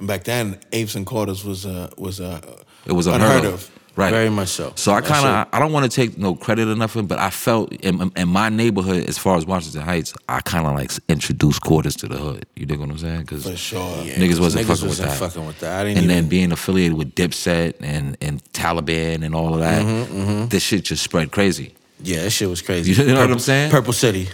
[0.00, 2.40] back then, apes and quarters was a was uh,
[2.86, 3.70] It was unheard unheard of.
[4.00, 4.12] Of.
[4.12, 4.18] Right.
[4.18, 4.72] Very much so.
[4.76, 7.30] So I kind of I don't want to take no credit or nothing, but I
[7.30, 11.60] felt in, in my neighborhood, as far as Washington Heights, I kind of like introduced
[11.62, 12.46] quarters to the hood.
[12.56, 13.20] You dig what I'm saying?
[13.22, 13.80] Because For sure.
[14.04, 15.18] niggas wasn't Niggas fucking wasn't with that.
[15.18, 15.80] fucking with that.
[15.80, 16.16] I didn't and even.
[16.16, 20.84] then being affiliated with Dipset and and Taliban and all of that, Mm-hmm, this shit
[20.84, 21.74] just spread crazy.
[22.02, 22.92] yeah, that shit was crazy.
[22.92, 23.70] You know what I'm saying?
[23.70, 24.28] Purple City.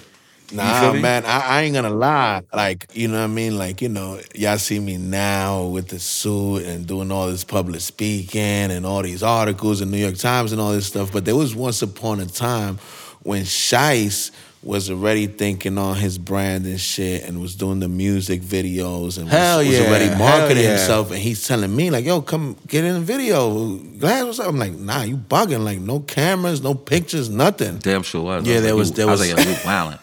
[0.52, 2.42] Nah, man, I, I ain't gonna lie.
[2.54, 3.59] Like, you know what I mean?
[3.59, 7.80] Like, you know, y'all see me now with the suit and doing all this public
[7.80, 11.12] speaking and all these articles in New York Times and all this stuff.
[11.12, 12.78] But there was once upon a time
[13.22, 14.30] when Shiest
[14.62, 19.28] was already thinking on his brand and shit and was doing the music videos and
[19.28, 20.70] Hell was, was yeah, already hell marketing yeah.
[20.70, 21.11] himself.
[21.11, 23.78] And he's telling me, like, yo, come get in the video.
[23.78, 24.48] Vlad what's up?
[24.48, 25.62] I'm like, nah, you bugging.
[25.64, 27.78] Like, no cameras, no pictures, nothing.
[27.78, 28.46] Damn sure was.
[28.46, 29.98] Yeah, there was- you- there I was was- like, Luke Wildin'.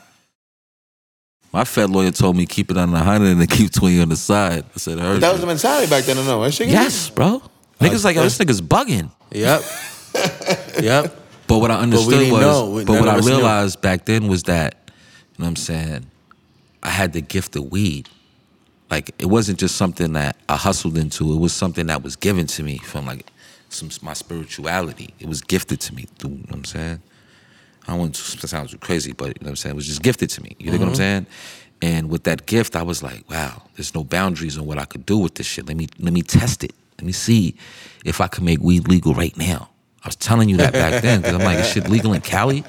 [1.54, 4.66] My Fed lawyer told me keep it under 100 and keep 20 on the side.
[4.76, 6.42] I said, heard That was the mentality back then, no?
[6.44, 7.44] That shit Yes, bro.
[7.80, 9.12] Niggas like, yo, this nigga's bugging.
[9.32, 9.62] Yep.
[10.84, 11.16] yep.
[11.48, 12.70] But what I understood was, know.
[12.72, 13.36] We- but none what of I us knew.
[13.36, 14.94] realized back then was that, you
[15.40, 16.06] know what I'm saying,
[16.82, 18.10] I had the gift of weed.
[18.90, 21.34] Like it wasn't just something that I hustled into.
[21.34, 23.32] It was something that was given to me from like
[23.70, 25.14] some my spirituality.
[25.20, 26.08] It was gifted to me.
[26.24, 27.02] You know what I'm saying?
[27.88, 29.74] I want to sound too crazy, but you know what I'm saying?
[29.74, 30.56] It was just gifted to me.
[30.60, 30.96] You know what I'm mm-hmm.
[30.96, 31.26] saying?
[31.82, 35.06] And with that gift, I was like, wow, there's no boundaries on what I could
[35.06, 35.68] do with this shit.
[35.68, 36.74] Let me let me test it.
[36.98, 37.56] Let me see
[38.06, 39.70] if I can make weed legal right now.
[40.04, 42.64] I was telling you that back then because I'm like, is shit legal in Cali?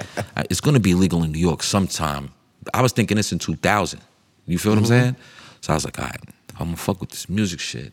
[0.50, 2.30] It's going to be legal in New York sometime.
[2.72, 4.00] I was thinking this in 2000.
[4.46, 4.88] You feel what I'm mm-hmm.
[4.88, 5.16] saying?
[5.60, 6.20] So I was like, all right,
[6.58, 7.92] I'm gonna fuck with this music shit.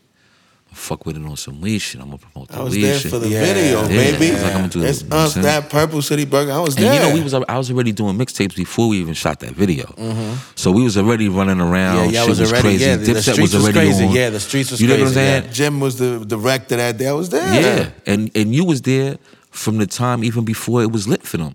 [0.72, 2.00] Fuck with it on some weed shit.
[2.00, 3.10] I'm gonna promote the I was weed there shit.
[3.10, 3.44] for the Yeah.
[3.44, 4.26] video, Yeah, baby.
[4.26, 6.24] it's like I'm gonna do it's it, you know what I'm us, that Purple City
[6.24, 6.52] Burger.
[6.52, 6.94] I was And there.
[6.94, 9.84] you know, we was I was already doing mixtapes before we even shot that video.
[9.98, 10.34] Mm-hmm.
[10.56, 12.12] So we was already running around.
[12.12, 12.84] Yeah, Shit was was, already- crazy.
[12.84, 14.04] yeah, the- the Dipset streets was already crazy.
[14.04, 14.12] on.
[14.14, 15.44] Yeah, the streets was You know what I'm crazy, saying?
[15.44, 15.50] yeah.
[15.52, 17.08] Jim was the director that day.
[17.08, 17.60] I was there.
[17.62, 19.18] Yeah, and and you was there
[19.50, 21.54] from the time even before it was lit for them.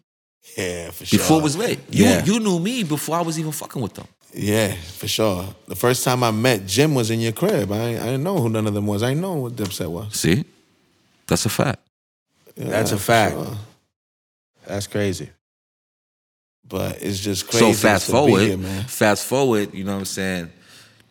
[0.57, 1.19] Yeah, for sure.
[1.19, 2.23] Before it was lit, you Yeah.
[2.25, 4.05] you knew me before I was even fucking with them.
[4.33, 5.45] Yeah, for sure.
[5.67, 7.71] The first time I met Jim was in your crib.
[7.71, 9.01] I, I didn't know who none of them was.
[9.01, 10.13] I didn't know what Dipset was.
[10.15, 10.43] See,
[11.25, 11.79] that's a fact.
[12.55, 13.35] Yeah, That's a fact.
[13.35, 13.57] sure.
[14.65, 15.29] That's crazy.
[16.67, 17.73] But it's just crazy.
[17.73, 18.83] so fast to be forward, here, man.
[18.83, 19.73] fast forward.
[19.73, 20.51] You know what I'm saying?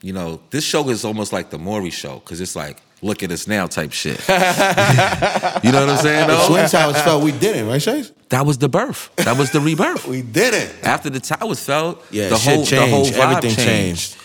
[0.02, 3.30] You know, this show is almost like the Maury show because it's like, look at
[3.30, 4.18] us now type shit.
[4.28, 6.26] you know what I'm saying?
[6.28, 6.46] The Though?
[6.48, 7.20] Twin Towers fell.
[7.20, 8.12] We didn't, right, Chase?
[8.30, 9.14] That was the birth.
[9.16, 10.06] That was the rebirth.
[10.08, 10.84] We didn't.
[10.84, 13.66] After the towers fell, Yeah, the whole the whole vibe Everything changed.
[14.12, 14.16] changed.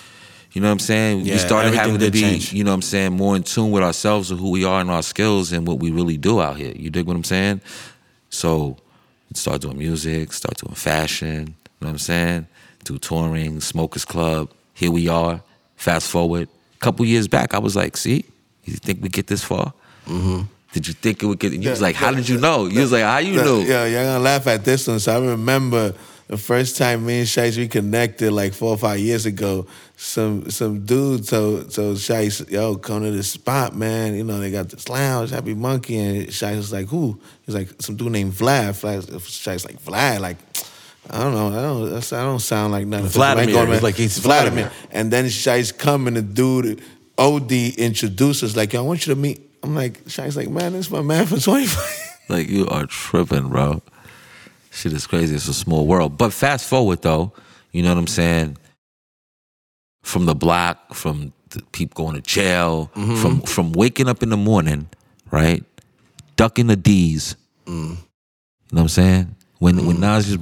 [0.53, 1.21] You know what I'm saying?
[1.21, 2.51] Yeah, we started having to be, change.
[2.53, 4.91] you know what I'm saying, more in tune with ourselves and who we are and
[4.91, 6.73] our skills and what we really do out here.
[6.75, 7.61] You dig what I'm saying?
[8.29, 8.75] So
[9.33, 11.43] start doing music, start doing fashion, you
[11.81, 12.47] know what I'm saying?
[12.83, 14.49] Do touring, Smokers Club.
[14.73, 15.41] Here we are.
[15.77, 16.49] Fast forward.
[16.75, 18.25] A couple years back, I was like, see,
[18.65, 19.73] you think we get this far?
[20.07, 20.41] Mm-hmm.
[20.73, 21.51] Did you think it would get?
[21.51, 22.65] You was like, how yeah, did you know?
[22.65, 23.61] You was like, how you Yeah, knew?
[23.61, 24.99] Yeah, y'all gonna laugh at this one.
[24.99, 25.93] So I remember
[26.27, 29.67] the first time me and Shiest reconnected like four or five years ago.
[29.97, 34.15] Some some dude told told Shiest, yo, come to this spot, man.
[34.15, 37.19] You know, they got this lounge, Happy Munkey, and Shiest was like, who?
[37.45, 38.69] He's like, some dude named Vlad.
[38.69, 40.37] Vlad Shiest like Vlad, like.
[41.09, 41.47] I don't know.
[41.47, 42.13] I don't.
[42.13, 43.07] I don't sound like nothing.
[43.07, 43.43] Vladimir.
[43.43, 43.83] Ain't going, He's man.
[43.83, 44.65] like, he's Vladimir.
[44.65, 44.87] Vladimir.
[44.91, 46.81] And then Shiest coming, and the dude
[47.17, 49.49] OD introduces like, yo, I want you to meet.
[49.63, 52.07] I'm like, Shiest like, man, this is my man for 25.
[52.29, 53.81] Like you are tripping, bro.
[54.69, 55.35] Shit is crazy.
[55.35, 56.17] It's a small world.
[56.17, 57.33] But fast forward though,
[57.73, 58.57] you know what I'm saying?
[60.01, 63.17] From the block, from the people going to jail, mm-hmm.
[63.17, 64.87] from from waking up in the morning,
[65.29, 65.65] right?
[66.37, 67.35] Ducking the D's.
[67.65, 67.71] Mm.
[67.71, 67.97] You know
[68.69, 69.35] what I'm saying?
[69.59, 69.99] When when mm.
[69.99, 70.37] Nas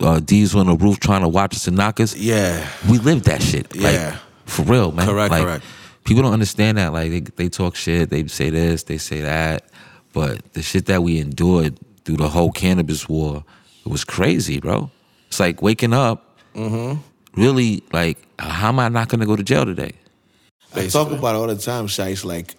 [0.00, 2.66] uh, D's on the roof trying to watch us and knock us, Yeah.
[2.88, 3.76] we lived that shit.
[3.76, 4.18] Like, Yeah.
[4.46, 5.06] for real, man.
[5.06, 5.64] Correct, Like, correct.
[6.04, 6.92] People don't understand that.
[6.92, 9.70] Like they they talk shit, they say this, they say that,
[10.12, 13.44] but the shit that we endured through the whole cannabis war,
[13.84, 14.90] it was crazy, bro.
[15.28, 16.38] It's like waking up.
[16.54, 17.00] Mm-hmm.
[17.40, 19.92] Really, like, how am I not gonna go to jail today?
[20.74, 22.24] I talk about it all the time, Shiest.
[22.24, 22.56] Like,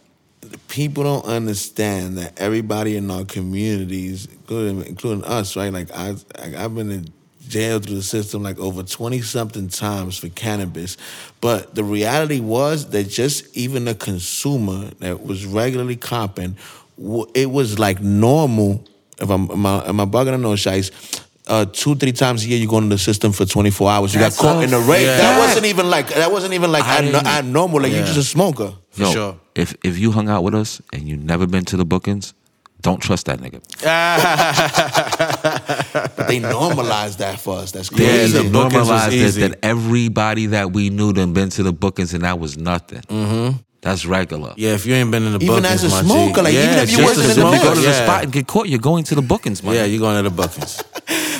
[0.69, 5.73] people don't understand that everybody in our communities, including, including us, right?
[5.73, 7.13] Like, I, I, I've been in
[7.51, 10.97] jail through the system like over 20 something times for cannabis.
[11.41, 16.55] But the reality was that just even a consumer that was regularly copping,
[17.35, 18.83] it was like normal.
[19.19, 20.91] If I'm, am I, am I bugging or no, Shiest?
[21.47, 24.13] Uh, two, three times a year, you go into the system for 24 hours.
[24.13, 25.05] You That's got caught a in the rape.
[25.05, 26.31] That wasn't even like that.
[26.31, 27.81] Wasn't even like I I, didn't- normal.
[27.81, 28.05] Like you Yeah.
[28.05, 28.73] just a smoker.
[28.91, 29.39] For sure.
[29.55, 32.33] If if you hung out with us and you never been to the bookings,
[32.81, 33.61] don't trust that nigga.
[36.15, 37.71] But they normalized that for us.
[37.71, 39.41] That's Yeah, they the bookings was normalized it easy.
[39.47, 43.01] that everybody that we knew done been to the bookings and that was nothing.
[43.01, 43.57] Mm-hmm.
[43.81, 44.53] That's regular.
[44.57, 46.07] Yeah, if you ain't been in the Even bookings, as a my G.
[46.07, 47.79] smoker, like, yeah, even if you just wasn't a in the When you go to
[47.81, 48.03] the yeah.
[48.05, 49.73] spot and get caught, you're going to the bookings, man.
[49.73, 50.83] Yeah, you're going to the bookings.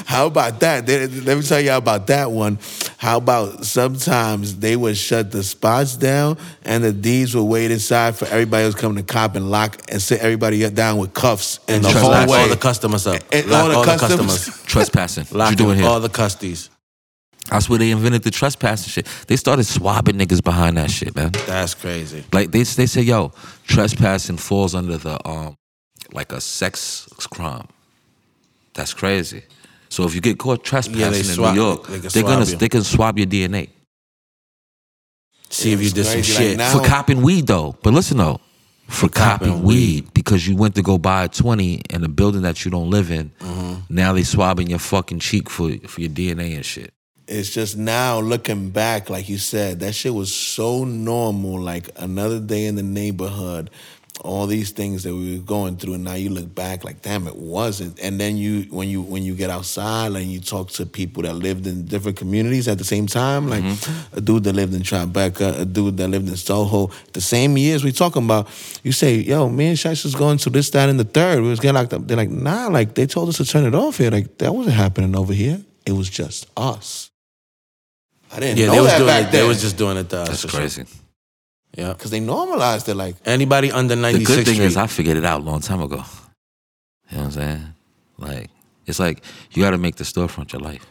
[0.05, 0.85] How about that?
[0.85, 2.59] They- Let me tell y'all about that one.
[2.97, 8.15] How about sometimes they would shut the spots down and the D's would wait inside
[8.15, 11.77] for everybody who's coming to cop and lock and sit everybody down with cuffs and
[11.77, 12.41] And the whole way.
[12.41, 13.21] all the customers up.
[13.31, 14.63] And Lock all the all the customers.
[14.65, 15.25] Trespassing.
[15.25, 15.87] What Lock you doing here?
[15.87, 16.69] all the custies.
[17.49, 19.07] That's where they invented the trespassing shit.
[19.27, 21.31] They started swabbing niggas behind that shit, man.
[21.47, 22.23] That's crazy.
[22.31, 23.31] Like they they say, yo,
[23.67, 25.55] trespassing falls under the um
[26.13, 27.67] like a sex crime.
[28.73, 29.43] That's crazy.
[29.91, 32.23] So if you get caught trespassing Yeah, in swab- New York, they can they are
[32.23, 32.55] gonna you.
[32.55, 33.67] they can swab your DNA
[35.49, 36.33] See if you It's did some crazy.
[36.33, 36.57] Like shit.
[36.57, 37.75] now- for copping weed though.
[37.83, 38.39] But listen though,
[38.87, 42.43] for, copping, copping weed because you went to go buy a twenty in a building
[42.43, 43.31] that you don't live in.
[43.41, 43.73] Mm-hmm.
[43.93, 46.93] Now they swabbing your fucking cheek for for your DNA and shit.
[47.27, 51.59] It's just now looking back, like you said, that shit was so normal.
[51.59, 53.69] Like another day in the neighborhood,
[54.23, 57.27] all these things that we were going through, and now you look back, like damn,
[57.27, 57.99] it wasn't.
[57.99, 61.33] And then you, when you when you get outside and you talk to people that
[61.33, 64.17] lived in different communities at the same time, like mm-hmm.
[64.17, 67.83] a dude that lived in Tribeca, a dude that lived in Soho, the same years
[67.83, 68.47] we talking about.
[68.83, 71.41] You say, yo, me and Shiest was going to this, that, and the third.
[71.41, 72.07] We was getting locked up.
[72.07, 74.11] They're like, nah, like they told us to turn it off here.
[74.11, 75.61] Like that wasn't happening over here.
[75.85, 77.09] It was just us.
[78.31, 79.31] I didn't Yeah, know they was that doing back it.
[79.31, 79.41] then.
[79.41, 80.27] They was just doing it to us.
[80.29, 80.85] That's crazy.
[80.85, 81.00] sure.
[81.73, 81.87] Crazy.
[81.87, 81.93] Yeah.
[81.93, 82.95] because they normalized it.
[82.95, 84.59] Like Anybody under The good thing Street.
[84.59, 86.03] is I figured it out a long time ago.
[87.09, 87.73] You know what I'm saying?
[88.17, 88.49] Like
[88.85, 90.85] it's like you got to make the storefront your life.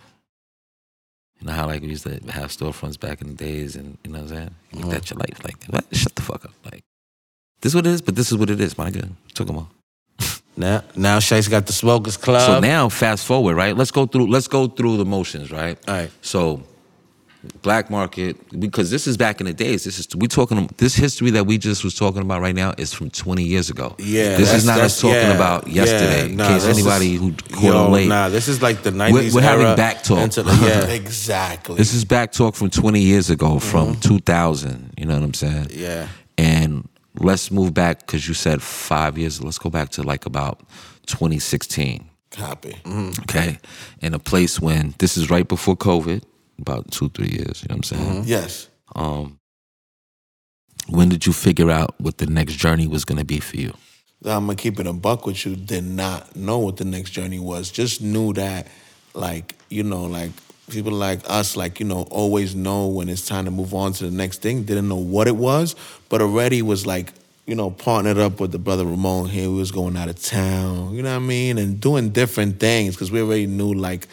[1.41, 4.13] You know how like we used to have storefronts back in the days, and you
[4.13, 4.55] know what I'm saying?
[4.73, 5.11] You make that mm.
[5.11, 5.45] your life.
[5.45, 5.85] Like what?
[5.97, 6.53] Shut the fuck up.
[6.65, 6.83] Like
[7.61, 9.15] This is what it is, but this is what it is, my good.
[9.35, 9.71] Took them all.
[10.57, 12.43] Now, now Shiest got the Smokers Club.
[12.43, 13.75] So now, fast forward, right?
[13.75, 14.27] Let's go through.
[14.27, 15.79] Let's go through the motions, right?
[15.89, 16.11] All right.
[16.21, 16.65] So,
[17.63, 19.85] black market, because this is back in the days.
[19.85, 20.69] This is we talking.
[20.77, 23.95] This history that we just was talking about right now is from 20 years ago.
[23.99, 26.19] Yeah, this is not us talking yeah, about yesterday.
[26.21, 28.09] yeah, in nah, case this is- anybody who caught on late.
[28.09, 29.13] Nah, this is like the 90s.
[29.13, 30.31] We're- we're having back talk.
[30.31, 30.87] the- yeah.
[31.01, 31.77] Exactly.
[31.77, 34.93] This is back talk from 20 years ago, from 2000.
[34.99, 35.67] You know what I'm saying?
[35.67, 35.81] Mm-hmm.
[35.81, 36.09] Yeah.
[36.39, 39.43] And let's move back because you said five years.
[39.43, 40.61] Let's go back to like about
[41.07, 42.09] 2016.
[42.31, 42.77] Copy.
[43.23, 43.59] Okay.
[44.01, 46.23] In a place when this is right before COVID,
[46.61, 47.63] about two, three years.
[47.63, 48.25] You know what I'm saying?
[48.27, 48.69] Yes.
[48.95, 49.39] Um,
[50.89, 53.75] when did you figure out what the next journey was going to be for you?
[54.25, 55.57] I'm gonna keep it a buck with you.
[55.57, 57.71] Did not know what the next journey was.
[57.71, 58.67] Just knew that,
[59.15, 60.31] like you know, like
[60.69, 64.05] people like us, like you know, always know when it's time to move on to
[64.05, 64.65] the next thing.
[64.65, 65.75] Didn't know what it was,
[66.11, 67.15] but already was like
[67.47, 69.49] you know partnered up with the brother Ramon here.
[69.49, 70.95] We was going out of town.
[70.95, 74.07] You know what I mean, and doing different things because we already knew like,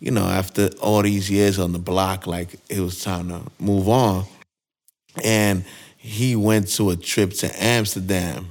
[0.00, 3.88] you know, after all these years on the block, like it was time to move
[3.88, 4.24] on
[5.22, 5.64] and
[5.96, 8.48] he went to a trip to Amsterdam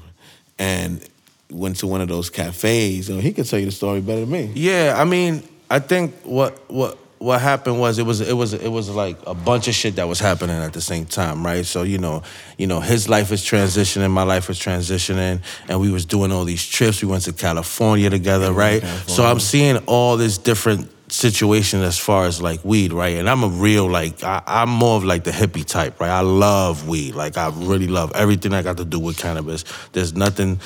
[0.57, 1.03] and
[1.49, 3.09] went to one of those cafes.
[3.09, 4.51] Know, he can tell you the story better than me.
[4.53, 8.69] Yeah, I mean, I think what what what happened was it was it was it
[8.69, 11.65] was like a bunch of shit that was happening at the same time, right?
[11.65, 12.23] So you know,
[12.57, 16.45] you know, his life is transitioning, my life was transitioning, and we was doing all
[16.45, 17.01] these trips.
[17.01, 18.83] We went to California together, right?
[19.07, 23.17] So I'm seeing all this different situation as far as like weed, right?
[23.17, 26.09] And I'm a real like I, I'm more of like the hippie type, right?
[26.09, 29.63] I love weed, like I really love everything that got to do with cannabis.
[29.91, 30.59] There's nothing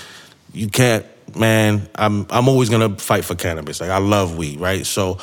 [0.53, 1.89] you can't, man.
[1.95, 3.81] I'm I'm always gonna fight for cannabis.
[3.81, 4.85] Like I love weed, right?
[4.85, 5.19] So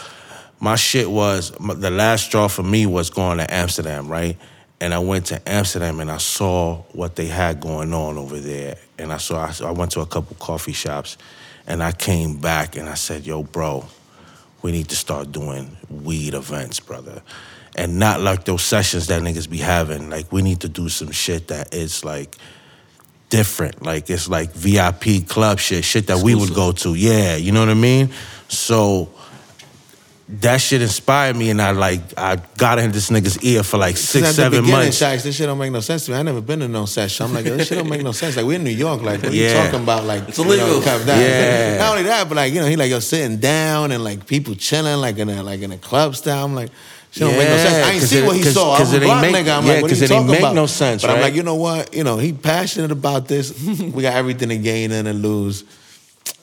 [0.60, 4.36] my shit was the last straw for me was going to Amsterdam, right?
[4.80, 8.76] And I went to Amsterdam and I saw what they had going on over there.
[8.98, 11.16] And I saw I, I went to a couple coffee shops,
[11.66, 13.86] and I came back and I said, "Yo, bro,
[14.62, 17.22] we need to start doing weed events, brother."
[17.76, 20.10] And not like those sessions that niggas be having.
[20.10, 22.36] Like we need to do some shit that is like
[23.28, 23.82] different.
[23.82, 26.94] Like it's like VIP club shit, shit that we would go to.
[26.94, 28.10] Yeah, you know what I mean?
[28.48, 29.08] So
[30.40, 33.96] that shit inspired me and I like I got in this nigga's ear for like
[33.96, 34.96] six, Since at seven the beginning, months.
[34.98, 36.18] Shacks, this shit don't make no sense to me.
[36.18, 37.26] I never been to no session.
[37.26, 38.36] I'm like, this shit don't make no sense.
[38.36, 39.02] Like we're in New York.
[39.02, 39.48] Like what are Yeah.
[39.48, 40.04] you talking about?
[40.04, 40.68] Like It's illegal.
[40.68, 41.20] You know, come down.
[41.20, 41.78] Yeah.
[41.78, 44.54] Not only that, but like you know, he like you're sitting down and like people
[44.54, 46.44] chilling like in a like in a club style.
[46.44, 46.70] I'm like.
[47.12, 47.74] Shit don't make no sense.
[47.74, 48.76] I ain't 'cause see it- what he 'cause- saw.
[48.76, 49.58] 'cause I'm a ain't block make- nigga.
[49.58, 50.54] I'm yeah, like, what are you it ain't talking make about?
[50.54, 51.92] no sense, But I'm like, you know what?
[51.92, 53.52] You know, he passionate about this.
[53.66, 55.64] we got everything to gain and to lose.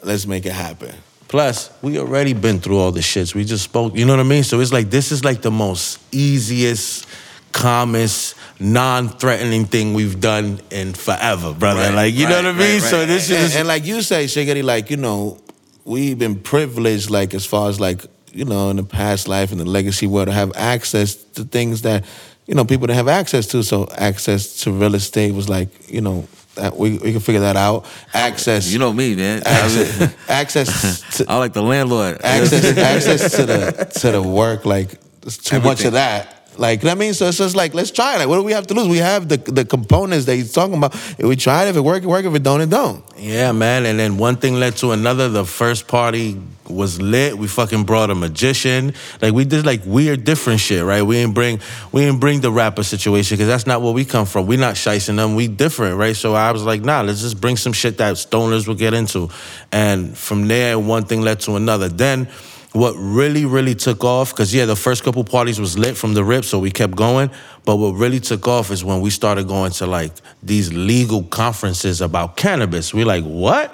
[0.03, 0.93] Let's make it happen.
[1.27, 3.35] Plus, we already been through all the shits.
[3.35, 4.43] We just spoke, you know what I mean?
[4.43, 7.05] So it's like this is like the most easiest,
[7.51, 11.81] calmest, non-threatening thing we've done in forever, brother.
[11.81, 12.81] Right, like, you know what I mean?
[12.81, 15.37] right, So this and, is and like you say, Shiggy, like you know,
[15.83, 19.59] we've been privileged, like as far as like you know, in the past life and
[19.59, 22.05] the legacy world, to have access to things that
[22.45, 23.63] you know people didn't have access to.
[23.63, 26.27] So access to real estate was like you know
[26.75, 27.85] we we can figure that out.
[28.13, 29.41] Access, You know me, man.
[29.45, 32.21] access, access to I like the landlord.
[32.23, 36.93] access access to the to the work like there's too much of that like I
[36.93, 38.87] mean so it's just like let's try it like what do we have to lose
[38.87, 41.81] we have the the components that he's talking about if we try it if it
[41.81, 43.85] work it work if it don't it don't Yeah, man.
[43.85, 45.27] And then one thing led to another.
[45.27, 46.39] The first party
[46.69, 47.37] was lit.
[47.37, 48.93] We fucking brought a magician.
[49.21, 51.01] Like we did like weird different shit, right?
[51.01, 51.59] We didn't bring
[51.91, 54.45] we didn't bring the rapper situation because that's not where we come from.
[54.45, 55.35] We not shicing them.
[55.35, 56.15] We different, right?
[56.15, 59.29] So I was like, nah, let's just bring some shit that stoners will get into.
[59.71, 61.89] And from there, one thing led to another.
[61.89, 62.29] Then
[62.73, 66.23] what really, really took off, because yeah, the first couple parties was lit from the
[66.23, 67.31] rip, so we kept going.
[67.65, 70.11] But what really took off is when we started going to like
[70.43, 72.93] these legal conferences about cannabis.
[72.93, 73.73] We're like, what?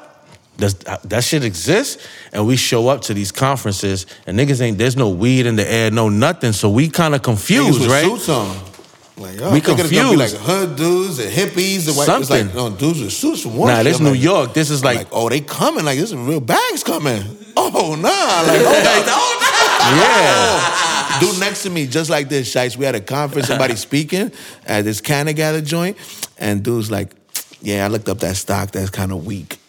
[0.58, 2.00] Does uh, that shit exist?
[2.32, 5.70] And we show up to these conferences and niggas ain't there's no weed in the
[5.70, 6.52] air, no nothing.
[6.54, 8.06] So we kind of confused, right?
[8.06, 8.56] suits on
[9.18, 12.46] like oh, We it's gonna be like hood dudes and hippies and white it's Something.
[12.48, 14.54] like no dudes with suits Nah, this I'm New like- York.
[14.54, 17.24] This is like, like oh they coming like this is real bags coming
[17.56, 18.10] oh nah
[18.48, 18.62] like
[19.08, 19.40] oh
[19.96, 21.20] yeah.
[21.20, 22.76] Dude next to me, just like this, Shiest.
[22.76, 24.32] We had a conference, somebody speaking
[24.66, 25.98] at this Gather joint,
[26.38, 27.12] and dude's like,
[27.62, 29.60] Yeah, I looked up that stock that's kind of weak.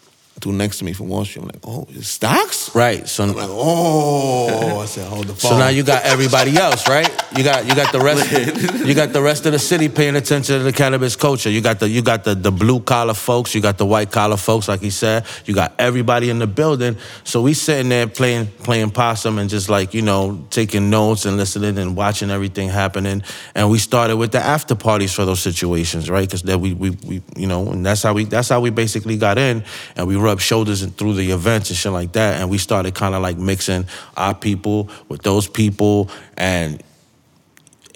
[0.41, 2.75] Dude next to me from Wall Street, I'm like, Oh, it's stocks?
[2.75, 3.07] Right.
[3.07, 5.51] So I'm like, Oh, I said, Hold the phone.
[5.51, 7.09] So now you got everybody else, right?
[7.37, 8.31] you got you got the rest
[8.85, 11.49] you got the rest of the city paying attention to the cannabis culture.
[11.49, 14.37] You got the you got the the blue collar folks, you got the white collar
[14.37, 15.25] folks, like he said.
[15.45, 16.97] You got everybody in the building.
[17.23, 21.37] So we sitting there playing playing possum and just like you know taking notes and
[21.37, 23.23] listening and watching everything happening.
[23.53, 26.27] And we started with the after parties for those situations, right?
[26.27, 29.17] Because then we, we we you know and that's how we that's how we basically
[29.17, 29.63] got in
[29.95, 32.41] and we rubbed shoulders and through the events and shit like that.
[32.41, 33.85] And we started kind of like mixing
[34.17, 36.81] our people with those people and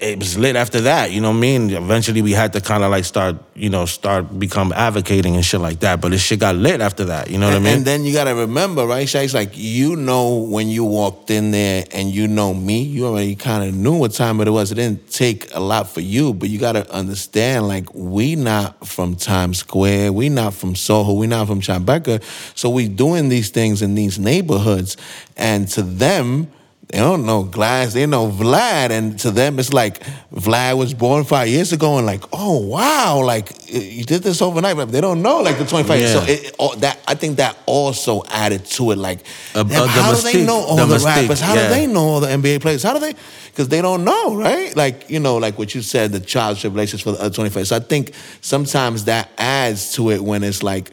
[0.00, 1.70] it was lit after that, you know what I mean?
[1.70, 5.60] Eventually we had to kind of like start, you know, start become advocating and shit
[5.60, 6.00] like that.
[6.00, 7.78] But this shit got lit after that, you know what and, I mean?
[7.78, 11.84] and then you gotta remember, right, Shai's like you know when you walked in there
[11.92, 14.72] and you know me, you already kind of knew what time it was.
[14.72, 19.16] It didn't take a lot for you, but you gotta understand, like we not from
[19.16, 22.22] Times Square, we not from Soho, we not from Tribeca,
[22.56, 24.96] so we doing these things in these neighborhoods,
[25.36, 26.50] and to them.
[26.90, 30.00] They don't know Glass, they know Vlad, and to them it's like
[30.34, 34.76] Vlad was born five years ago, and like, oh wow, like you did this overnight,
[34.76, 36.00] but they don't know like the twenty five.
[36.00, 36.12] years.
[36.12, 38.98] So it, all, that I think that also added to it.
[38.98, 39.20] Like,
[39.54, 41.40] Uh, damn, uh, the how do they know all the the, mystique, rappers?
[41.40, 41.68] How yeah.
[41.68, 42.82] do they know all the NBA players?
[42.82, 43.14] How do they?
[43.46, 44.74] Because they don't know, right?
[44.76, 47.68] Like you know, like what you said, the child tribulations for the other twenty five.
[47.68, 50.90] So I think sometimes that adds to it when it's like,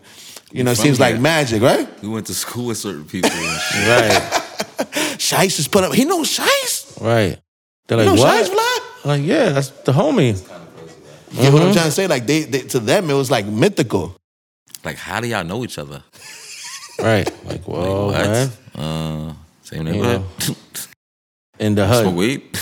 [0.51, 1.87] you know, it From seems like magic, right?
[2.03, 3.31] We went to school with certain people.
[3.31, 4.43] Right,
[5.17, 5.93] Shiest is put up.
[5.93, 7.01] He knows Shiest.
[7.01, 7.39] right.
[7.87, 8.45] They're You like, know what?
[8.45, 9.05] Shiest Vlad.
[9.05, 10.27] Like, yeah, that's the homie.
[10.27, 10.43] You get
[11.29, 11.53] Mm-hmm.
[11.53, 12.07] what I'm trying to say?
[12.07, 14.15] Like they, they, to them, it was like mythical.
[14.85, 16.03] Like, how do y'all know each other?
[16.99, 17.29] Right.
[17.45, 18.15] Like, whoa, what?
[18.25, 18.49] man.
[18.75, 20.23] Uh, same You neighborhood.
[21.59, 22.15] In the Smoke hood.
[22.15, 22.57] weed.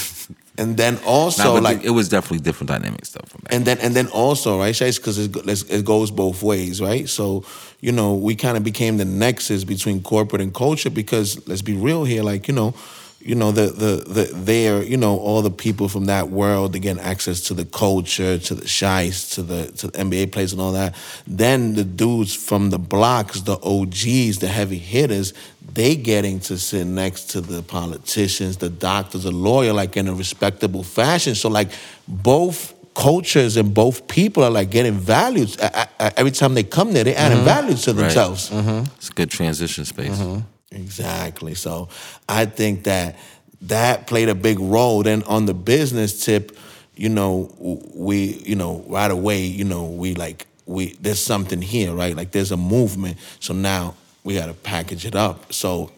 [0.57, 3.41] And then also but like it was definitely different dynamics stuff from.
[3.49, 6.81] And then and then also, right, Shiest, because it, go- let's- it goes both ways,
[6.81, 7.07] right?
[7.09, 7.43] So,
[7.81, 11.73] you know, we kind of became the nexus between corporate and culture because let's be
[11.73, 12.73] real here, like, you know,
[13.19, 16.79] you know, the the the there, you know, all the people from that world they
[16.79, 20.61] get access to the culture, to the shice, to the to the NBA players and
[20.61, 20.93] all that.
[21.25, 25.33] Then the dudes from the blocks, the OGs, the heavy hitters,
[25.75, 30.13] they getting to sit next to the politicians, the doctors, the lawyer, like in a
[30.13, 31.35] respectable fashion.
[31.35, 31.69] So like
[32.07, 35.57] both cultures and both people are like getting values
[35.99, 37.03] every time they come there.
[37.03, 37.45] They adding mm-hmm.
[37.45, 38.03] values to Right.
[38.03, 38.49] themselves.
[38.49, 38.85] Mm-hmm.
[38.95, 40.17] It's a good transition space.
[40.17, 40.39] Mm-hmm.
[40.71, 41.55] Exactly.
[41.55, 41.89] So
[42.27, 43.17] I think that
[43.63, 45.03] that played a big role.
[45.03, 46.57] Then on the business tip,
[46.95, 47.53] you know,
[47.93, 52.15] we, you know, right away, you know, we like we there's something here, right?
[52.15, 53.17] Like there's a movement.
[53.39, 53.95] So now
[54.25, 55.53] we got to package it up.
[55.53, 55.91] So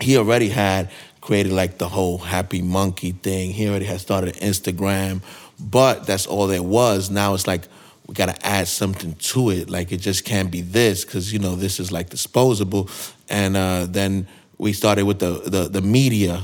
[0.00, 0.90] he already had
[1.20, 3.52] created like the whole happy munkey thing.
[3.52, 5.22] He already had started Instagram,
[5.60, 7.10] but that's all there was.
[7.10, 7.68] Now it's like
[8.06, 9.70] we got to add something to it.
[9.70, 12.88] Like it just can't be this because you know this is like disposable.
[13.28, 14.26] And uh, then
[14.58, 16.42] we started with the the, the media.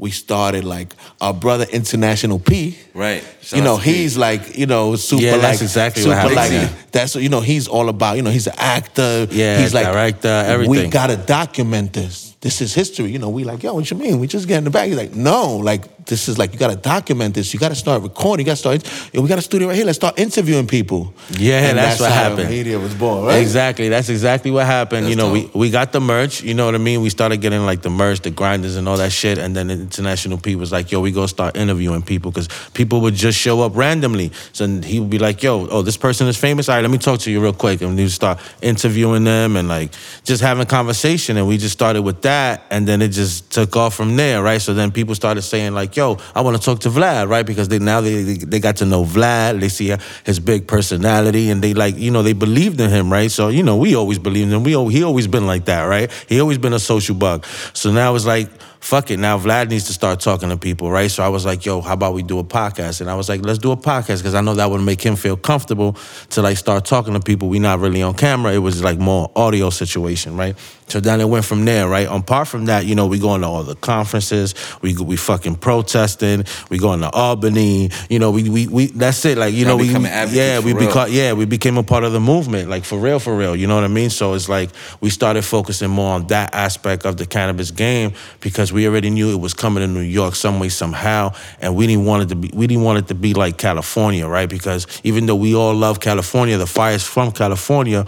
[0.00, 2.78] We started like our brother International P.
[2.94, 3.22] Right.
[3.42, 3.92] Shout you know, out to P.
[3.92, 6.36] he's like, you know, super Yeah, like that's exactly what super happened.
[6.36, 6.72] like Yeah.
[6.90, 9.26] that's what you know, he's all about, you know, he's an actor.
[9.30, 10.84] Yeah, he's like director, everything.
[10.86, 12.34] We gotta document this.
[12.40, 13.10] This is history.
[13.10, 14.18] You know, we like, yo, what you mean?
[14.18, 14.86] We just get in the back.
[14.88, 17.54] He's like, no, like this is like you gotta document this.
[17.54, 18.44] You gotta start recording.
[18.44, 19.14] You gotta start.
[19.14, 19.86] Yo, we got a studio right here.
[19.86, 21.14] Let's start interviewing people.
[21.38, 22.50] Yeah, And that's, what how happened.
[22.50, 23.40] Media was born, right?
[23.40, 23.88] Exactly.
[23.88, 25.08] That's exactly what happened.
[25.08, 25.54] you know, dope.
[25.54, 27.00] we, we got the merch, you know what I mean?
[27.00, 29.38] We started getting like the merch, the grinders and all that shit.
[29.38, 33.00] And then the international P was like, yo, we gonna start interviewing people because people
[33.02, 34.32] would just show up randomly.
[34.52, 36.68] So he would be like, yo, oh, this person is famous.
[36.68, 37.82] All right, let me talk to you real quick.
[37.82, 39.92] And we start interviewing them and like
[40.24, 41.36] just having conversation.
[41.36, 42.62] And we just started with that.
[42.70, 44.60] And then it just took off from there, right?
[44.60, 45.99] So then people started saying like, yo,
[46.34, 47.44] I want to talk to Vlad, right?
[47.44, 49.60] Because they now they, they they got to know Vlad.
[49.60, 49.94] They see
[50.24, 53.30] his big personality and they like, you know, they believed in him, right?
[53.30, 54.64] So, you know, we always believed in him.
[54.64, 56.10] We he always been like that, right?
[56.28, 57.44] He always been a social bug.
[57.72, 58.48] So now it's like,
[58.80, 59.18] fuck it.
[59.18, 61.10] Now Vlad needs to start talking to people, right?
[61.10, 63.00] So I was like, yo, how about we do a podcast?
[63.00, 65.16] And I was like, let's do a podcast because I know that would make him
[65.16, 65.96] feel comfortable
[66.30, 67.48] to like start talking to people.
[67.48, 68.52] We not really on camera.
[68.52, 70.56] It was like more audio situation, right?
[70.90, 72.08] So then it went from there, right?
[72.10, 74.54] Apart from that, you know, we going to all the conferences.
[74.82, 76.44] We we fucking protesting.
[76.68, 77.90] We going to Albany.
[78.08, 79.38] You know, we we, we that's it.
[79.38, 80.86] Like you Y'all know, we yeah, we real.
[80.86, 83.54] become yeah, we became a part of the movement, like for real, for real.
[83.54, 84.10] You know what I mean?
[84.10, 84.70] So it's like
[85.00, 89.32] we started focusing more on that aspect of the cannabis game because we already knew
[89.32, 92.36] it was coming to New York some way, somehow, and we didn't want it to
[92.36, 94.48] be we didn't want it to be like California, right?
[94.48, 98.06] Because even though we all love California, the fires from California.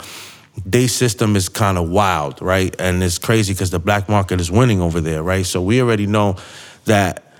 [0.66, 2.74] Their system is kind of wild, right?
[2.78, 5.46] And it's crazy because the black market is winning over there, right?
[5.46, 6.36] So we already know
[6.84, 7.32] that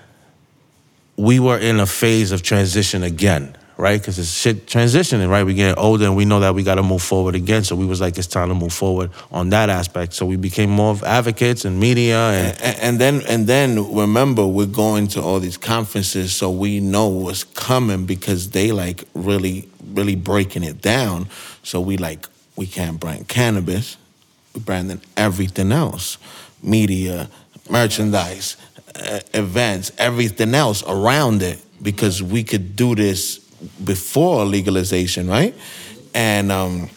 [1.15, 3.99] we were in a phase of transition again, right?
[3.99, 5.43] Because it's shit transitioning, right?
[5.43, 7.63] We're getting older and we know that we got to move forward again.
[7.63, 10.13] So we was like, it's time to move forward on that aspect.
[10.13, 14.45] So we became more of advocates and media and and, and then and then remember
[14.47, 19.69] we're going to all these conferences so we know what's coming because they like really
[19.93, 21.27] really breaking it down
[21.61, 23.97] so we like we can't brand cannabis
[24.53, 26.17] we branding everything else.
[26.61, 27.29] Media
[27.69, 28.57] merchandise
[28.95, 33.39] uh, events everything else around it because we could do this
[33.83, 35.55] before legalization right?
[36.13, 36.89] And um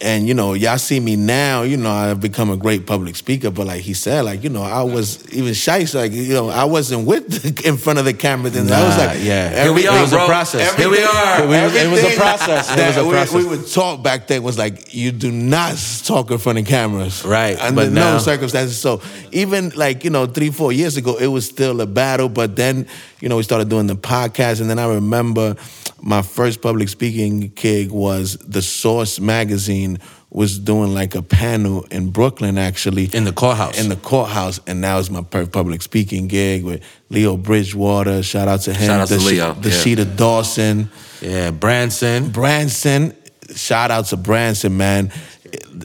[0.00, 1.62] and you know, y'all see me now.
[1.62, 3.50] You know, I've become a great public speaker.
[3.50, 5.86] But like he said, like you know, I was even shy.
[5.94, 8.50] Like you know, I wasn't with the, in front of the camera.
[8.50, 9.62] Then I was like, yeah.
[9.64, 10.26] Here we are, It was a bro.
[10.26, 10.74] process.
[10.74, 11.42] Here we are.
[11.44, 12.70] It was- it was a process.
[12.70, 13.34] It was a we- process.
[13.34, 17.24] We, would talk back then was like, you do not talk in front of cameras,
[17.24, 18.76] Right, Under but no now- circumstances.
[18.78, 19.00] So
[19.32, 22.28] even like you know, three four years ago, it was still a battle.
[22.28, 22.86] But then
[23.20, 25.56] you know, we started doing the podcast, and then I remember
[26.00, 29.98] my first public speaking gig was the Source magazine
[30.30, 33.80] was doing like a panel in Brooklyn, actually in the courthouse.
[33.80, 38.22] in the courthouse, and that was my public speaking gig with Leo Bridgewater.
[38.22, 38.86] Shout out to him.
[38.86, 39.74] Shout out to the Leo, The yeah.
[39.74, 40.90] Sheeta Dawson,
[41.22, 42.30] yeah, Branson.
[42.30, 43.14] Branson.
[43.54, 45.10] Shout out to Branson, man.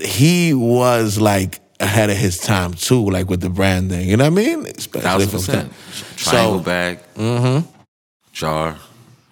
[0.01, 4.09] He was like ahead of his time too, like with the branding.
[4.09, 4.67] You know what I mean?
[4.67, 5.73] Especially Thousand percent.
[6.17, 6.99] Triangle So bag.
[7.15, 7.69] Mm-hmm.
[8.33, 8.77] Jar.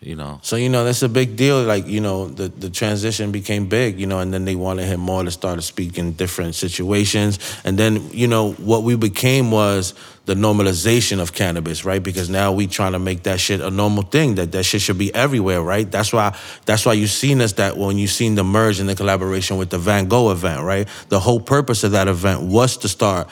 [0.01, 0.39] You know.
[0.41, 1.61] So you know that's a big deal.
[1.61, 3.99] Like you know the the transition became big.
[3.99, 7.37] You know, and then they wanted him more to start to speak in different situations.
[7.63, 9.93] And then you know what we became was
[10.25, 12.01] the normalization of cannabis, right?
[12.01, 14.35] Because now we trying to make that shit a normal thing.
[14.35, 15.89] That that shit should be everywhere, right?
[15.89, 16.35] That's why
[16.65, 19.69] that's why you seen us that when you seen the merge and the collaboration with
[19.69, 20.87] the Van Gogh event, right?
[21.09, 23.29] The whole purpose of that event was to start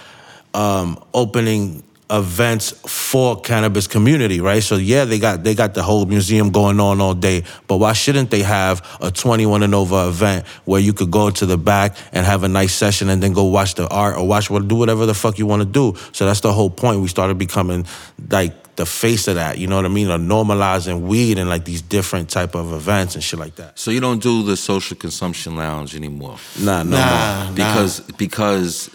[0.53, 4.63] um, opening events for cannabis community, right?
[4.63, 7.93] So yeah, they got they got the whole museum going on all day, but why
[7.93, 11.95] shouldn't they have a 21 and over event where you could go to the back
[12.11, 14.75] and have a nice session and then go watch the art or watch what do
[14.75, 15.93] whatever the fuck you want to do.
[16.11, 16.99] So that's the whole point.
[17.01, 17.85] We started becoming
[18.29, 20.09] like the face of that, you know what I mean?
[20.09, 23.77] Or normalizing weed and like these different type of events and shit like that.
[23.77, 26.37] So you don't do the social consumption lounge anymore.
[26.59, 27.45] Nah, no, Nah, more.
[27.45, 27.51] nah.
[27.53, 28.89] because because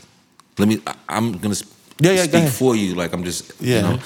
[0.59, 3.77] let me I- I'm gonna sp- Yeah, yeah, speak for you like I'm just Yeah.
[3.77, 3.99] you know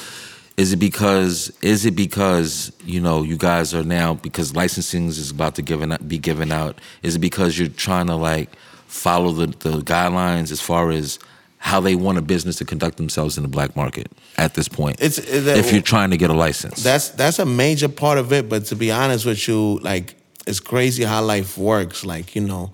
[0.57, 5.31] is it because is it because you know you guys are now because licensing is
[5.31, 8.51] about to given be given out is it because you're trying to like
[8.87, 11.19] follow the, the guidelines as far as
[11.59, 15.01] how they want a business to conduct themselves in the black market at this point
[15.01, 18.33] It's- that- if you're trying to get a license That's that's a major part of
[18.33, 18.49] it.
[18.49, 20.15] But to be honest with you, like
[20.47, 22.05] it's crazy how life works.
[22.05, 22.71] Like you know,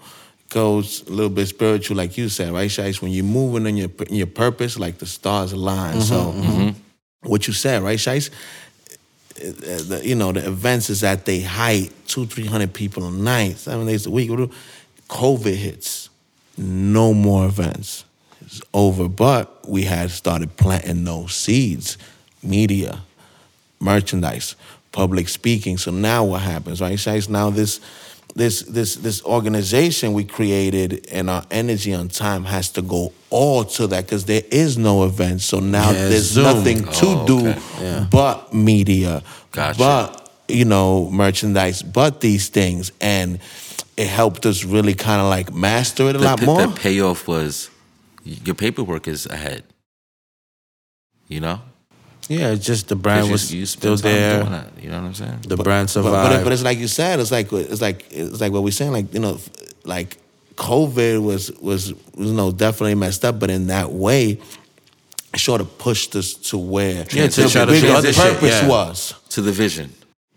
[0.55, 3.03] goes a little bit spiritual, like you said, right, Shiest?
[3.03, 5.97] When you're moving in your in your purpose, like the stars align.
[5.97, 7.29] Mm-hmm, so mm-hmm.
[7.29, 8.31] what you said, right, Shiest?
[9.35, 13.59] The, you know, the events is at their height, two, three hundred people a night,
[13.59, 14.31] seven days a week.
[15.09, 16.09] COVID hits,
[16.57, 18.05] no more events.
[18.41, 19.09] It's over.
[19.09, 21.99] But we had started planting those seeds,
[22.45, 23.01] media,
[23.81, 24.55] merchandise,
[24.93, 25.79] public speaking.
[25.79, 27.29] So now what happens, right, Shiest?
[27.29, 27.81] Now this
[28.35, 33.65] this this this organization we created and our energy on time has to go all
[33.65, 35.41] to that because there is no event.
[35.41, 36.45] So now Yeah, there's Zoom.
[36.45, 37.61] nothing oh, to Oh, do okay.
[37.81, 38.07] Yeah.
[38.11, 39.23] but media,
[39.53, 39.79] Gotcha.
[39.79, 43.39] but you know merchandise, but these things, and
[43.97, 46.67] it helped us really kind of like master it a the, lot more.
[46.67, 47.71] the payoff was
[48.25, 49.63] your paperwork is ahead
[51.29, 51.61] you know
[52.29, 54.39] Yeah, it's just the brand was you, you still time there.
[54.41, 56.31] doing that, you know what I'm saying The brand survived.
[56.37, 58.93] but, but it's like you said, it's like it's like it's like what we're saying,
[58.93, 59.39] like you know,
[59.85, 60.17] like
[60.57, 64.41] COVID was was you know definitely messed up, but in that way,
[65.35, 68.63] it sort of pushed us to where Yeah, to the try to bigger transition, purpose
[68.63, 68.69] yeah.
[68.69, 69.15] was.
[69.31, 69.93] to the vision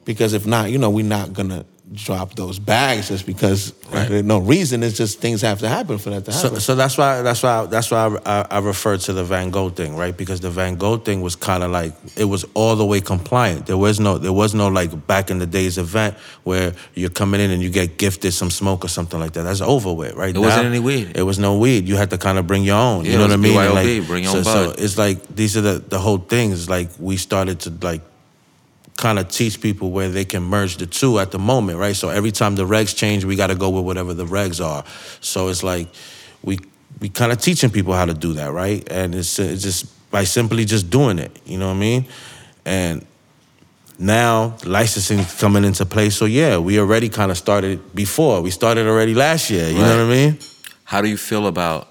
[0.05, 4.39] Because if not, you know, we're not gonna drop those bags just because there's no
[4.39, 4.83] reason.
[4.83, 6.55] It's just things have to happen for that to happen.
[6.55, 9.49] So, so that's why that's why that's why I, I, I refer to the Van
[9.51, 10.15] Gogh thing, right?
[10.15, 13.67] Because the Van Gogh thing was kind of like it was all the way compliant.
[13.67, 17.39] There was no there was no like back in the days event where you're coming
[17.39, 19.43] in and you get gifted some smoke or something like that.
[19.43, 20.35] That's over with, right?
[20.35, 21.15] It wasn't any weed.
[21.15, 21.87] It was no weed.
[21.87, 23.05] You had to kind of bring your own.
[23.05, 23.53] Yeah, you know it what I mean?
[23.53, 24.79] BYOB, like, bring your so, own so bud.
[24.79, 26.69] it's like these are the the whole things.
[26.69, 28.01] Like we started to like
[28.97, 31.95] kind of teach people where they can merge the two at the moment, right?
[31.95, 34.83] So every time the regs change, we got to go with whatever the regs are.
[35.21, 35.87] So it's like
[36.43, 36.59] we
[36.99, 38.87] we kind of teaching people how to do that, right?
[38.91, 42.05] And it's, it's just by simply just doing it, you know what I mean?
[42.65, 43.05] And
[43.99, 46.09] now licensing coming into play.
[46.09, 48.41] So yeah, we already kind of started before.
[48.41, 49.67] We started already last year.
[49.67, 50.39] You know what I mean?
[50.85, 51.87] How do you feel about,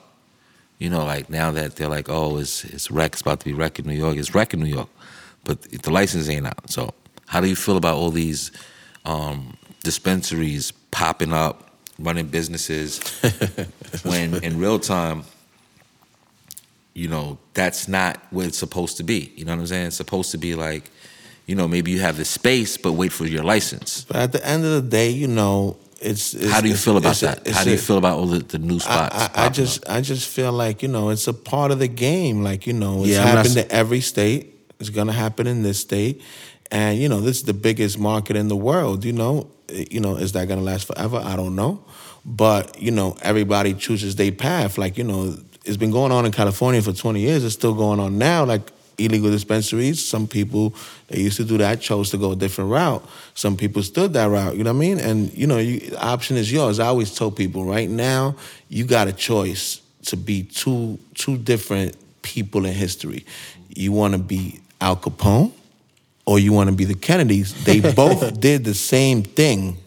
[0.78, 3.52] you know, like now that they're like, oh, it's it's rec, it's about to be
[3.52, 4.16] rec in New York.
[4.16, 4.88] It's rec in New York,
[5.46, 6.70] but the license ain't out.
[6.70, 6.92] So
[7.26, 8.52] how do you feel about all these
[9.04, 13.00] um, dispensaries popping up, running businesses,
[14.04, 15.22] when in real time,
[16.94, 19.32] you know, that's not what it's supposed to be.
[19.36, 19.86] You know what I'm saying?
[19.88, 20.90] It's supposed to be like,
[21.46, 24.04] you know, maybe you have the space, but wait for your license.
[24.04, 26.34] But at the end of the day, you know, it's.
[26.34, 27.46] it's How do you feel about it's a- that?
[27.48, 29.14] How do you a- feel about all the, the new spots?
[29.14, 29.90] I, I, I just up?
[29.96, 32.42] I just feel like you know it's a part of the game.
[32.42, 34.54] Like you know, it's Yeah, I'm not happened to every state.
[34.78, 36.22] It's gonna happen in this state,
[36.70, 39.04] and you know this is the biggest market in the world.
[39.04, 41.20] You know, Eh, you know is that gonna last forever?
[41.24, 41.82] I don't know,
[42.24, 44.78] but you know everybody chooses their path.
[44.78, 47.44] Like you know, it's been going on in California for twenty years.
[47.44, 48.44] It's still going on now.
[48.44, 50.04] Like illegal dispensaries.
[50.04, 50.74] Some people
[51.08, 53.06] they used to do that chose to go a different route.
[53.34, 54.56] Some people stood that route.
[54.56, 55.00] You know what I mean?
[55.00, 56.78] And you know, you, the option is yours.
[56.78, 58.36] I always tell people right now,
[58.68, 63.26] you got a choice to be two two different people in history.
[63.68, 65.52] You want to be Al Capone,
[66.24, 67.64] or you want to be the Kennedys.
[67.64, 69.78] They both did the same thing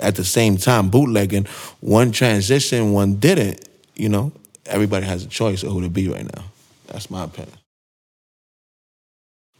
[0.00, 1.46] at the same time, bootlegging.
[1.80, 3.68] One transition, one didn't.
[3.94, 4.32] You know,
[4.66, 6.44] everybody has a choice of who to be right now.
[6.86, 7.56] That's my opinion.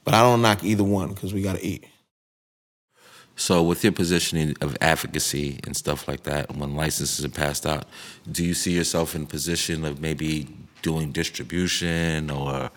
[0.05, 1.85] But I don't knock either one because we got to eat.
[3.37, 7.87] So, with your positioning of advocacy and stuff like that, when licenses are passed out,
[8.31, 10.47] do you see yourself in position of maybe
[10.83, 12.71] doing distribution or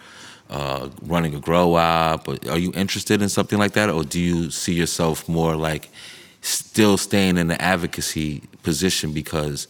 [0.49, 1.71] uh, running a grow?
[1.71, 5.89] Or are you interested in something like that, or do you see yourself more like
[6.41, 9.13] still staying in the advocacy position?
[9.13, 9.67] Because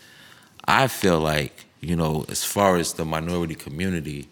[0.68, 4.28] I feel like you know, as far as the minority community,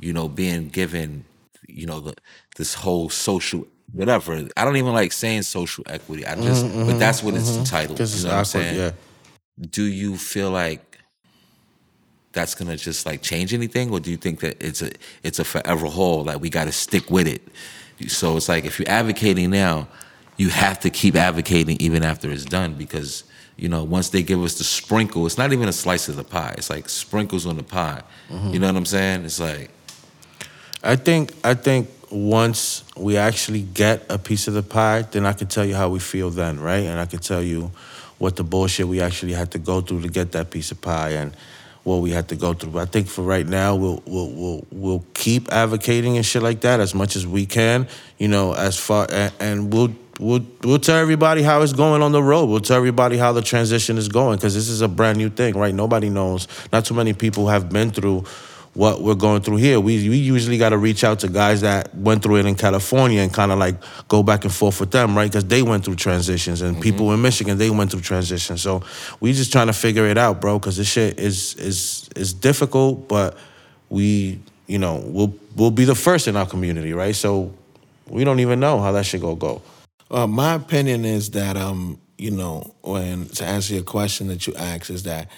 [0.00, 1.24] you know, being given,
[1.68, 2.14] you know, the,
[2.56, 4.48] this whole social whatever.
[4.56, 6.26] I don't even like saying social equity.
[6.26, 8.00] I just, but that's what it's entitled.
[8.00, 8.76] You know what I'm saying?
[8.76, 8.92] Yeah.
[9.60, 10.91] Do you feel like
[12.32, 14.90] that's gonna just like change anything, or do you think that it's a
[15.22, 16.24] it's a forever hole?
[16.24, 17.42] Like we got to stick with it.
[18.08, 19.88] So it's like if you're advocating now,
[20.36, 23.24] you have to keep advocating even after it's done because
[23.56, 26.24] you know once they give us the sprinkle, it's not even a slice of the
[26.24, 26.54] pie.
[26.58, 28.02] It's like sprinkles on the pie.
[28.52, 29.24] You know what I'm saying?
[29.24, 29.70] It's like
[30.82, 35.32] I think I think once we actually get a piece of the pie, then I
[35.32, 36.84] can tell you how we feel then, right?
[36.84, 37.70] And I can tell you
[38.18, 41.10] what the bullshit we actually had to go through to get that piece of pie
[41.10, 41.34] and
[41.84, 42.78] what we had to go through.
[42.78, 46.80] I think for right now, we'll we'll we'll we'll keep advocating and shit like that
[46.80, 49.94] as much as we can, you know, as far and, and we'll.
[50.20, 52.44] We'll, we'll tell everybody how it's going on the road.
[52.44, 55.56] We'll tell everybody how the transition is going because this is a brand new thing,
[55.56, 55.74] right?
[55.74, 56.46] Nobody knows.
[56.70, 58.24] Not too many people have been through
[58.74, 59.78] what we're going through here.
[59.80, 63.20] We we usually got to reach out to guys that went through it in California
[63.20, 63.76] and kind of like
[64.08, 65.30] go back and forth with them, right?
[65.30, 68.62] Because they went through transitions, and people in Michigan they went through transitions.
[68.62, 68.82] So
[69.20, 70.58] we just trying to figure it out, bro.
[70.58, 73.36] Because this shit is is is difficult, but
[73.90, 77.14] we you know we'll we'll be the first in our community, right?
[77.14, 77.52] So
[78.08, 79.60] we don't even know how that shit gonna go.
[80.10, 84.54] Uh, my opinion is that um, you know, when to answer your question that you
[84.54, 85.28] asked is that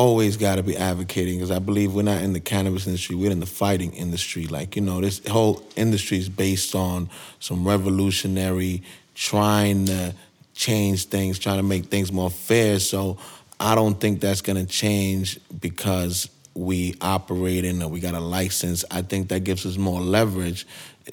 [0.00, 3.30] always got to be advocating because I believe we're not in the cannabis industry, we're
[3.30, 4.46] in the fighting industry.
[4.46, 8.82] Like you know, this whole industry is based on some revolutionary
[9.14, 10.14] trying to
[10.54, 12.78] change things, trying to make things more fair.
[12.78, 13.18] So
[13.60, 18.86] I don't think that's gonna change because we operate in or we got a license.
[18.90, 20.66] I think that gives us more leverage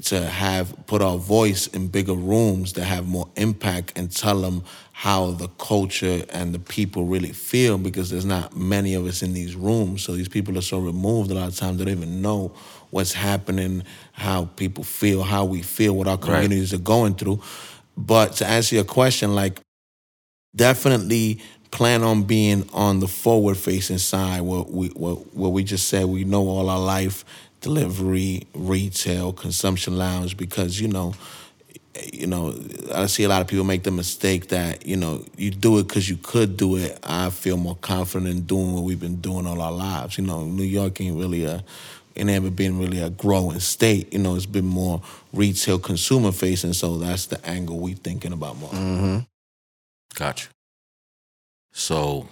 [0.04, 4.64] to have put our voice in bigger rooms that have more impact and tell them
[4.98, 9.32] how the culture and the people really feel because there's not many of us in
[9.32, 10.02] these rooms.
[10.02, 12.52] So these people are so removed a lot of times they don't even know
[12.90, 13.84] what's happening,
[14.14, 17.40] how people feel, how we feel, what our communities are going through.
[17.96, 19.60] But to answer your question, like
[20.56, 25.90] definitely plan on being on the forward facing side where we where, where we just
[25.90, 27.24] said we know all our life
[27.62, 31.14] delivery retail consumption lounge because you know
[32.14, 32.54] you know
[32.94, 35.88] i see a lot of people make the mistake that you know you do it
[35.88, 36.98] because you could do it.
[37.04, 40.18] I feel more confident in doing what we've been doing all our lives.
[40.18, 41.64] You know new york ain't really a
[42.16, 44.12] it never been really a growing state.
[44.12, 45.02] You know it's been more
[45.34, 48.72] retail consumer facing so that's the angle we're thinking about more.
[48.72, 49.20] Mm-hmm.
[50.16, 50.50] Gotcha.
[51.72, 52.28] So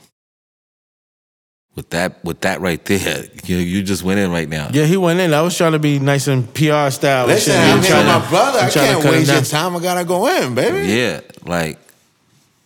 [1.76, 4.69] with that with that right there, you you just went in right now.
[4.71, 5.34] Yeah, he went in.
[5.34, 7.23] I was trying to be nice and PR style.
[7.23, 7.55] and Listen.
[7.55, 8.59] I'm here with trying my to- brother.
[8.59, 9.76] I'm I trying to can't waste your time.
[9.76, 10.88] I gotta go in, baby.
[10.88, 11.78] Yeah, like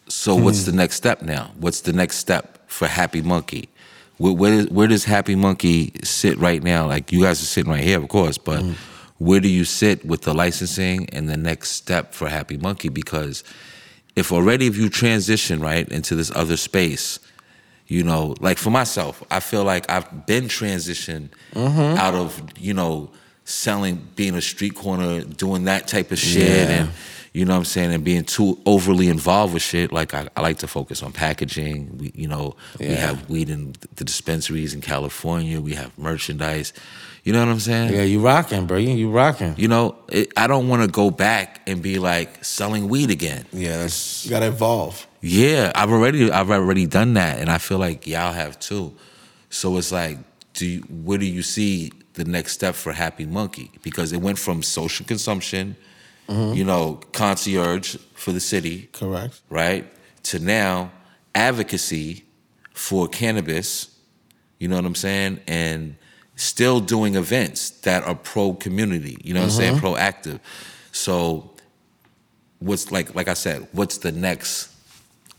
[0.08, 0.72] so what's hmm.
[0.72, 1.52] the next step now?
[1.60, 3.70] What's the next step for Happy Munkey?
[4.18, 6.88] Where, where, is, where does Happy Munkey sit right now?
[6.88, 8.74] Like you guys are sitting right here, of course, but hmm.
[9.18, 12.94] where do you sit with the licensing and the next step for Happy Munkey?
[12.94, 13.44] Because
[14.16, 17.20] if already if you transition right into this other space,
[17.90, 21.98] you know, like for myself, I feel like I've been transitioned mm-hmm.
[21.98, 23.10] out of you know
[23.44, 26.76] selling, being a street corner, doing that type of shit, Yeah.
[26.76, 26.90] and
[27.34, 29.92] you know what I'm saying, and being too overly involved with shit.
[29.92, 31.98] Like I, I like to focus on packaging.
[31.98, 35.60] We, you know, we have weed in the dispensaries in California.
[35.60, 36.74] We have merchandise.
[37.24, 37.94] You know what I'm saying?
[37.94, 38.78] Yeah, you rocking, bro.
[38.78, 39.56] You, you rocking.
[39.58, 43.46] You know, it, I don't want to go back and be like selling weed again.
[43.52, 45.08] Yeah, that's You gotta evolve.
[45.22, 48.96] Yeah, I've already I've already done that, and I feel like y'all have too.
[49.50, 50.18] So it's like,
[50.54, 53.70] do you, where do you see the next step for Happy Munkey?
[53.82, 55.76] Because it went from social consumption,
[56.28, 56.54] mm-hmm.
[56.56, 59.42] you know, concierge for the city, Correct.
[59.50, 59.86] right,
[60.24, 60.92] to now
[61.36, 62.24] advocacy
[62.74, 63.96] for cannabis.
[64.60, 65.40] You know what I'm saying?
[65.48, 65.96] And
[66.36, 69.18] still doing events that are pro community.
[69.24, 69.76] You know what I'm saying?
[69.76, 69.86] Mm-hmm.
[69.86, 70.40] Proactive.
[70.92, 71.52] So,
[72.60, 74.69] what's like like I said, what's the next?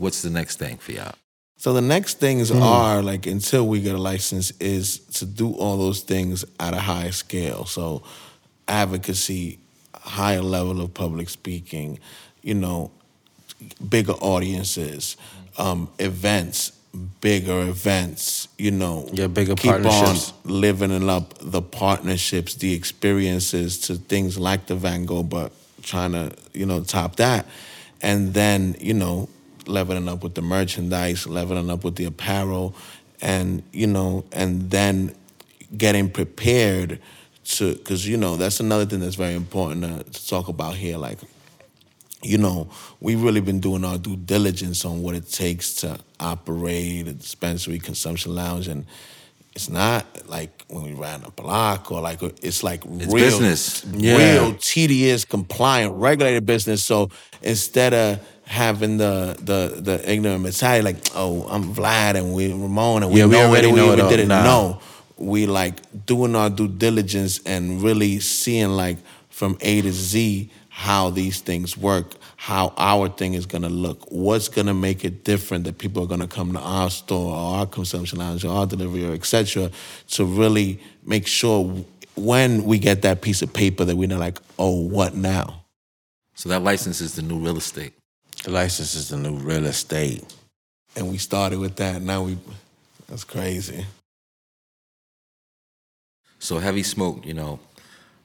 [0.01, 1.15] What's the next thing for y'all?
[1.59, 5.77] So the next things are like until we get a license is to do all
[5.77, 7.67] those things at a high scale.
[7.67, 8.03] So
[8.67, 9.59] advocacy,
[9.95, 11.99] higher level of public speaking,
[12.41, 12.91] you know,
[13.91, 15.19] bigger audiences,
[15.59, 16.73] um, events,
[17.21, 19.07] bigger events, you know.
[19.13, 20.33] Yeah, bigger keep partnerships.
[20.47, 26.13] on living up the partnerships, the experiences to things like the Van Gogh, but trying
[26.13, 27.45] to, you know, top that.
[28.01, 29.29] And then, you know,
[29.71, 32.75] leveling up with the merchandise, leveling up with the apparel,
[33.23, 35.15] and, you know, and then
[35.77, 37.01] getting prepared
[37.45, 40.97] to, because, you know, that's another thing that's very important to, to talk about here.
[40.97, 41.19] Like,
[42.23, 42.69] you know,
[43.01, 47.79] we've really been doing our due diligence on what it takes to operate a dispensary
[47.79, 48.69] consumption lounge.
[48.69, 48.85] And
[49.55, 53.85] it's not like when we ran a block or like, it's like It's real, business.
[53.93, 54.17] Yeah.
[54.17, 56.85] real tedious, compliant, regulated business.
[56.85, 57.11] So
[57.43, 63.03] instead of having the the the ignorant mentality, like, oh, I'm Vlad and we Ramon
[63.03, 64.45] and we Yeah, we know already it, know we it even didn't Nah.
[64.45, 64.81] know.
[65.17, 68.99] We like doing our due diligence and really seeing like
[69.29, 74.49] from A to Z how these things work, how our thing is gonna look, what's
[74.49, 78.19] gonna make it different that people are gonna come to our store or our consumption
[78.19, 79.71] lounge or our delivery or etc.
[80.09, 81.85] to really make sure
[82.17, 85.65] when we get that piece of paper that we're not like, oh, what now?
[86.35, 87.93] So that license is the new real estate.
[88.45, 90.25] the license is the new real estate.
[90.97, 92.01] And we started with that.
[92.01, 92.39] Now we,
[93.07, 93.85] that's crazy.
[96.39, 97.61] So heavy smoke, you know,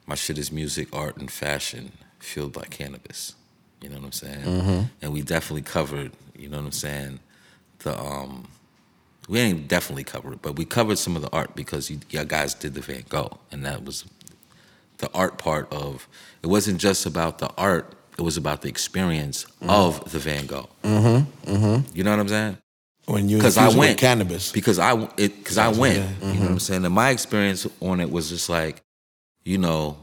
[0.08, 3.36] my shit is music, art, and fashion fueled by cannabis.
[3.82, 4.90] You know what I'm saying?
[5.02, 7.20] And we definitely covered, you know what I'm saying,
[7.80, 8.48] the um
[9.28, 12.26] we ain't definitely covered it, but we covered some of the art because you, y'all
[12.26, 14.06] guys did the Van Gogh, and that was
[15.00, 16.08] the art part of.
[16.44, 20.70] It wasn't just about the art; it was about the experience of the Van Gogh.
[20.84, 21.52] Mm-hmm.
[21.52, 21.98] Mm-hmm.
[21.98, 22.58] You know what I'm saying?
[23.06, 24.52] When you because I infuse with went cannabis.
[24.52, 25.98] because I it because I went.
[25.98, 26.32] Yeah.
[26.32, 26.86] You know what I'm saying?
[26.86, 28.82] And my experience on it was just like,
[29.44, 29.98] you know,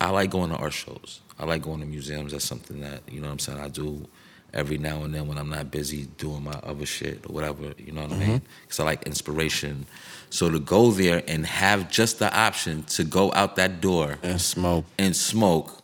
[0.00, 1.20] I like going to art shows.
[1.38, 2.32] I like going to museums.
[2.32, 3.60] That's something that you know what I'm saying.
[3.60, 4.06] I do
[4.52, 7.74] every now and then when I'm not busy doing my other shit or whatever.
[7.78, 8.28] You know what I mean?
[8.28, 8.46] Mm-hmm.
[8.62, 9.86] Because I like inspiration.
[10.30, 14.40] So to go there and have just the option to go out that door And
[14.40, 14.84] smoke.
[14.98, 15.82] and smoke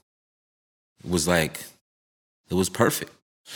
[1.05, 1.65] was like,
[2.51, 3.13] it was perfect.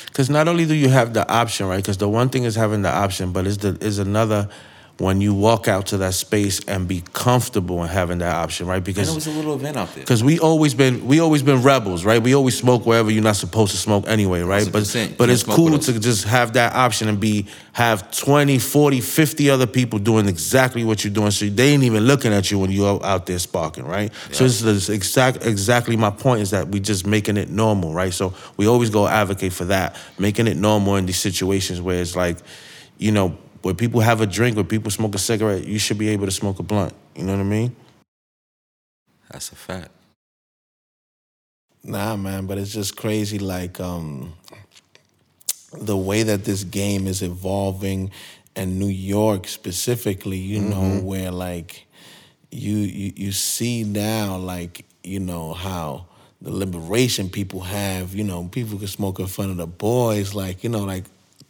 [0.06, 1.76] Because not only do you have the option, right?
[1.78, 4.48] Because the one thing is having the option, but is the is another
[4.98, 8.76] when you walk out to that space and be comfortable in having that option, right?
[8.76, 10.02] And Because it was a little event out there.
[10.02, 12.22] because we always been we always been rebels, right?
[12.22, 14.66] We always smoke wherever you're not supposed to smoke anyway, right?
[14.72, 15.18] But 100%.
[15.18, 19.66] but it's cool to just have that option and be have 20, 40, 50 other
[19.66, 21.30] people doing exactly what you're doing.
[21.30, 24.10] So they ain't even looking at you when you're out there sparking, right?
[24.32, 28.14] So this is exact exactly my point is that we just making it normal, right?
[28.14, 32.16] So we always go advocate for that, making it normal in these situations where it's
[32.16, 32.38] like,
[32.96, 33.36] you know,
[33.66, 36.30] where people have a drink, where people smoke a cigarette, you should be able to
[36.30, 36.94] smoke a blunt.
[37.16, 37.74] You know what I mean?
[39.28, 39.90] That's a fact.
[41.82, 43.40] Nah, man, but it's just crazy.
[43.40, 44.34] Like um,
[45.72, 48.12] the way that this game is evolving,
[48.54, 51.88] and New York specifically, you know, where like
[52.52, 56.06] you you you see now, like you know how
[56.40, 58.14] the liberation people have.
[58.14, 61.02] You know, people can smoke in front of the boys, like you know, like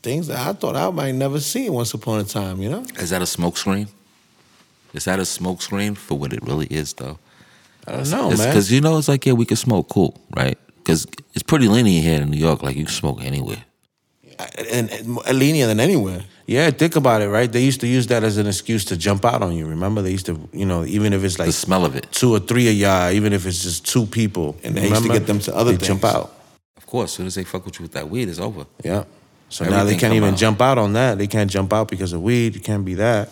[0.07, 2.63] things that I thought I might never see once upon a time.
[2.63, 2.83] You know.
[3.05, 3.89] Is that a smokescreen?
[4.95, 7.19] Is that a smokescreen for what it really is, though?
[7.87, 8.49] I don't know, man.
[8.49, 10.59] Because you know, it's like yeah, we can smoke, cool, right?
[10.77, 12.63] Because it's pretty lenient here in New York.
[12.63, 13.63] Like you can smoke anywhere.
[14.71, 16.21] And, and more lenient than anywhere.
[16.47, 17.51] Yeah, think about it, right?
[17.51, 19.67] They used to use that as an excuse to jump out on you.
[19.67, 22.31] Remember, they used to, you know, even if it's like The smell of it, two
[22.37, 25.27] or three of y'all, even if it's just two people, And they used to get
[25.27, 26.33] them to other they jump out.
[26.77, 27.11] of course.
[27.11, 28.67] As soon as they fuck with you with that weed, it's over.
[28.85, 29.05] Yeah.
[29.49, 30.39] So now they can't even out.
[30.39, 31.19] jump out on that.
[31.19, 32.57] They can't jump out because of weed.
[32.57, 33.31] It can't be that.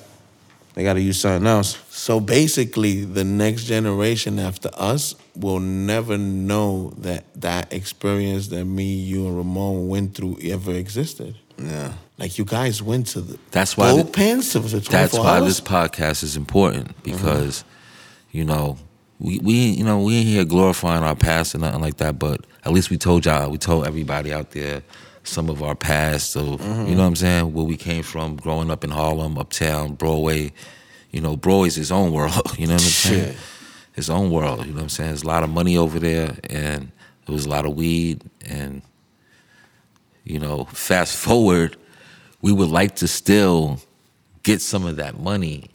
[0.75, 1.79] They got to use something else.
[1.91, 8.95] So basically, the next generation after us will never know that that experience that me,
[8.95, 11.37] you, and Ramon went through ever existed.
[11.59, 11.93] Yeah.
[12.19, 15.47] Like you guys went to the That's why the- bullpens to the That's why hours?
[15.47, 17.65] this podcast is important because,
[18.33, 18.77] you know,
[19.21, 22.45] we, we you know we ain't here glorifying our past or nothing like that, but
[22.65, 24.83] at least we told y'all, we told everybody out there
[25.25, 26.31] some of our past.
[26.33, 29.95] So you know what I'm saying, where we came from, growing up in Harlem, uptown,
[29.95, 30.53] Broadway.
[31.11, 32.33] You know, Broadway's his own world.
[32.59, 33.33] You know what I'm saying?
[33.33, 33.37] Shit.
[33.93, 34.67] His own world.
[34.67, 35.11] You know what I'm saying?
[35.11, 36.91] There's a lot of money over there, and
[37.27, 38.83] there was a lot of weed, and
[40.25, 41.77] you know, fast forward,
[42.41, 43.81] we would like to still
[44.43, 45.71] get some of that money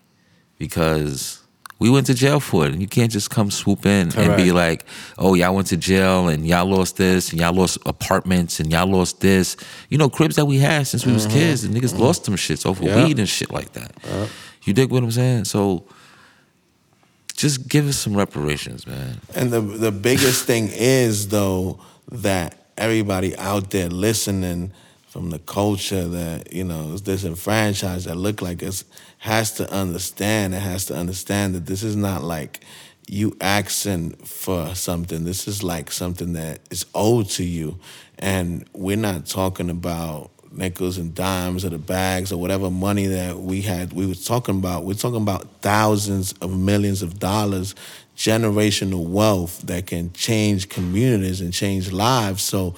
[0.57, 1.38] because
[1.79, 2.73] we went to jail for it.
[2.73, 4.85] And you can't just come swoop in and be like,
[5.17, 8.87] oh, y'all went to jail and y'all lost this and y'all lost apartments and y'all
[8.87, 9.55] lost this.
[9.89, 11.37] You know, cribs that we had since we was mm-hmm.
[11.37, 12.03] kids and niggas mm-hmm.
[12.03, 13.05] lost them shits over Yeah.
[13.05, 13.93] weed and shit like that.
[14.63, 15.45] You dig what I'm saying?
[15.45, 15.85] So
[17.35, 19.21] just give us some reparations, man.
[19.33, 21.79] And the the biggest thing is though
[22.11, 24.73] that everybody out there listening
[25.07, 28.83] from the culture that you know is disenfranchised that look like us
[29.19, 30.55] has to understand.
[30.55, 32.61] It has to understand that this is not like
[33.07, 35.25] you asking for something.
[35.25, 37.79] This is like something that is owed to you,
[38.17, 43.37] and we're not talking about nickels and dimes or the bags or whatever money that
[43.37, 47.75] we had we were talking about we're talking about thousands of millions of dollars
[48.17, 52.73] generational wealth that can change communities and change lives so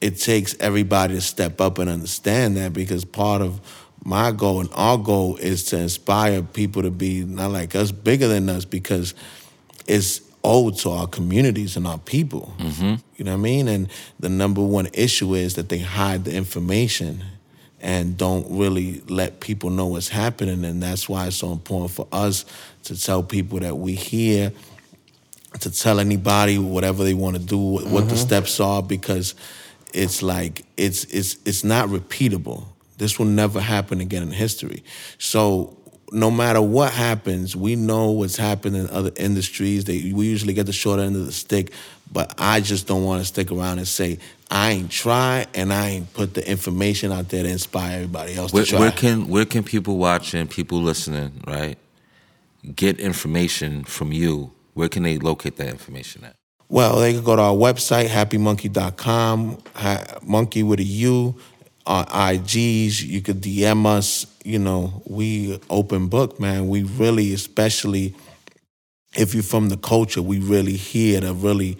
[0.00, 3.60] it takes everybody to step up and understand that because part of
[4.04, 8.28] my goal and our goal is to inspire people to be not like us bigger
[8.28, 9.14] than us because
[9.86, 12.54] it's owed to our communities and our people.
[12.58, 12.94] Mm-hmm.
[13.16, 13.68] You know what I mean?
[13.68, 13.88] And
[14.18, 17.24] the number one issue is that they hide the information
[17.80, 20.64] and don't really let people know what's happening.
[20.64, 22.44] And that's why it's so important for us
[22.84, 24.52] to tell people that we here,
[25.60, 28.16] to tell anybody whatever they want to do, what what the mm-hmm.
[28.16, 29.34] steps are, because
[29.92, 32.64] it's like it's it's it's not repeatable.
[33.00, 34.84] This will never happen again in history.
[35.16, 35.74] So
[36.12, 39.84] no matter what happens, we know what's happened in other industries.
[39.84, 41.72] They we usually get the short end of the stick,
[42.12, 44.18] but I just don't want to stick around and say
[44.50, 48.52] I ain't try and I ain't put the information out there to inspire everybody else
[48.52, 48.78] Where, to try.
[48.80, 51.78] where can where can people watching, people listening, right,
[52.76, 54.52] get information from you?
[54.74, 56.34] Where can they locate that information at?
[56.68, 59.58] Well, they can go to our website, happymunkey.com,
[60.22, 61.34] monkey with a U,
[61.86, 63.02] our IGs.
[63.02, 64.26] You could DM us.
[64.44, 66.68] You know, we open book, man.
[66.68, 68.14] We really, especially
[69.16, 71.78] if you're from the culture, we really here to really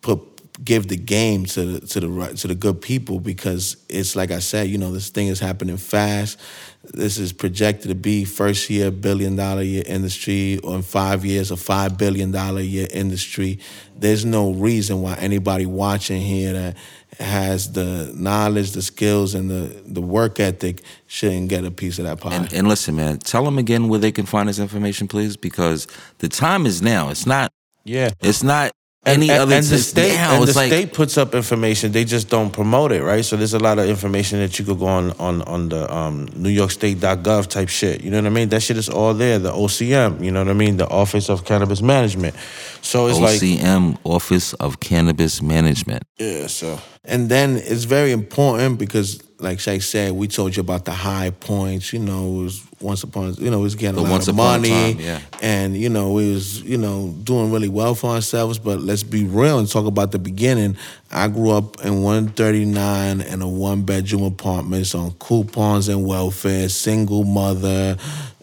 [0.00, 0.20] put
[0.62, 4.38] give the game to the to the to the good people because it's like I
[4.38, 6.38] said, you know, this thing is happening fast.
[6.84, 11.50] This is projected to be first year billion dollar year industry, or in five years
[11.50, 13.60] a five billion dollar year industry.
[13.96, 16.76] There's no reason why anybody watching here that
[17.22, 22.04] has the knowledge, the skills, and the the work ethic shouldn't get a piece of
[22.04, 22.34] that pie.
[22.34, 25.86] And, and listen, man, tell them again where they can find this information, please, because
[26.18, 27.10] the time is now.
[27.10, 27.52] It's not.
[27.84, 28.10] Yeah.
[28.20, 28.72] It's not
[29.04, 29.56] any and, other.
[29.56, 30.36] and the state now.
[30.36, 33.54] and the like state puts up information they just don't promote it right so there's
[33.54, 36.70] a lot of information that you could go on on on the um, new york
[36.70, 40.22] state.gov type shit you know what i mean that shit is all there the ocm
[40.22, 42.34] you know what i mean the office of cannabis management
[42.80, 46.02] so it's like OCM, Office of Cannabis Management.
[46.18, 50.84] yeah so And then it's very important because, like Shay said, we told you about
[50.84, 51.92] the high points.
[51.92, 54.28] You know, it was once upon, you know, we was getting The a lot once
[54.28, 55.20] of money, time, yeah.
[55.40, 58.60] and you know, we was, you know, doing really well for ourselves.
[58.60, 60.76] But let's be real and talk about the beginning.
[61.10, 67.24] I grew up in 139 in a one bedroom apartments on coupons and welfare, single
[67.24, 67.96] mother,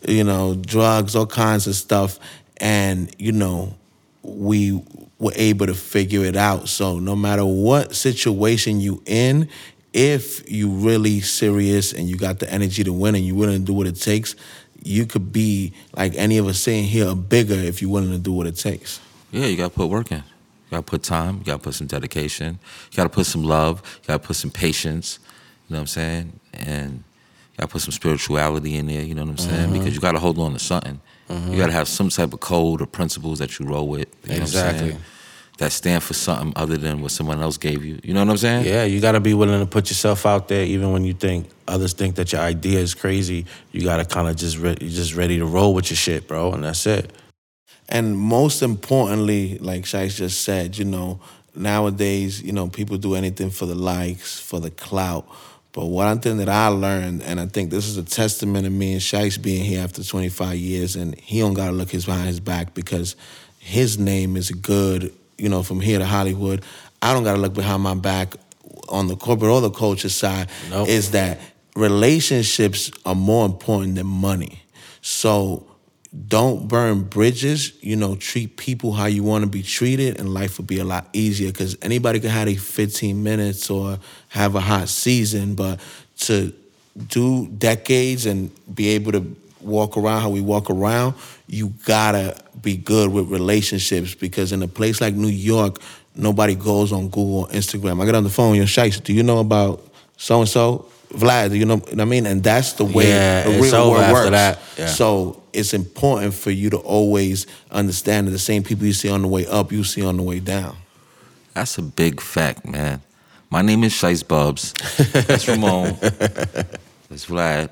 [0.05, 2.19] you know, drugs, all kinds of stuff,
[2.57, 3.73] and you know,
[4.21, 4.81] we
[5.19, 6.69] were able to figure it out.
[6.69, 9.49] So no matter what situation you in,
[9.93, 13.65] if you really serious and you got the energy to win and you're willing to
[13.65, 14.35] do what it takes,
[14.81, 18.31] you could be like any of us sitting here, bigger if you're willing to do
[18.31, 19.01] what it takes.
[19.31, 20.17] Yeah, you gotta put work in.
[20.17, 21.39] You gotta put time.
[21.39, 22.59] You gotta put some dedication.
[22.91, 23.81] You gotta put some love.
[24.01, 25.19] You gotta put some patience.
[25.67, 26.39] You know what I'm saying?
[26.53, 29.01] And you gotta put some spirituality in there.
[29.01, 29.69] You know what I'm saying?
[29.69, 29.79] Mm-hmm.
[29.79, 31.01] Because you gotta hold on to something.
[31.29, 34.07] You gotta have some type of code or principles that you roll with.
[34.23, 34.41] You know what I'm?
[34.43, 34.97] Exactly.
[35.59, 37.99] That stand for something other than what someone else gave you.
[38.01, 38.65] You know what I'm saying?
[38.65, 41.49] yeah you got to be willing to put yourself out there even when you think
[41.67, 44.89] others think that your idea is crazy you got to kind of just re- you
[44.89, 47.11] just ready to roll with your shit bro and that's it
[47.89, 51.19] And most importantly, like Shiest just said, you know,
[51.55, 55.25] nowadays, you know, people do anything for the likes, for the clout.
[55.71, 58.93] But one thing that I learned, and I think this is a testament of me
[58.93, 62.39] and Shiest being here after 25 years, and he don't gotta look his behind his
[62.39, 63.15] back because
[63.59, 66.63] his name is good, you know, from here to Hollywood.
[67.01, 68.35] I don't gotta look behind my back
[68.89, 70.49] on the corporate or the culture side.
[70.71, 70.89] Nope.
[70.89, 71.39] Is that
[71.75, 74.63] relationships are more important than money.
[75.01, 75.68] So
[76.27, 77.73] don't burn bridges.
[77.81, 80.83] You know, treat people how you want to be treated, and life will be a
[80.83, 81.51] lot easier.
[81.51, 83.99] Because anybody can have a 15 minutes or
[84.29, 85.79] have a hot season, but
[86.21, 86.53] to
[87.07, 91.13] do decades and be able to walk around how we walk around,
[91.47, 94.15] you gotta be good with relationships.
[94.15, 95.79] Because in a place like New York,
[96.15, 98.01] nobody goes on Google or Instagram.
[98.01, 99.85] I get on the phone, yo, Shiest, do you know about
[100.17, 100.87] so and so?
[101.09, 102.25] Vlad, do you know what I mean?
[102.25, 104.29] And that's the way Yeah, the real world after works.
[104.31, 104.59] that.
[104.77, 104.85] Yeah.
[104.87, 109.21] So it's important for you to always understand that the same people you see on
[109.23, 110.75] the way up, you see on the way down.
[111.55, 113.01] That's a big fact, man.
[113.49, 114.73] My name is Shiest Bubz.
[115.25, 115.97] That's Ramon.
[117.09, 117.71] That's Vlad.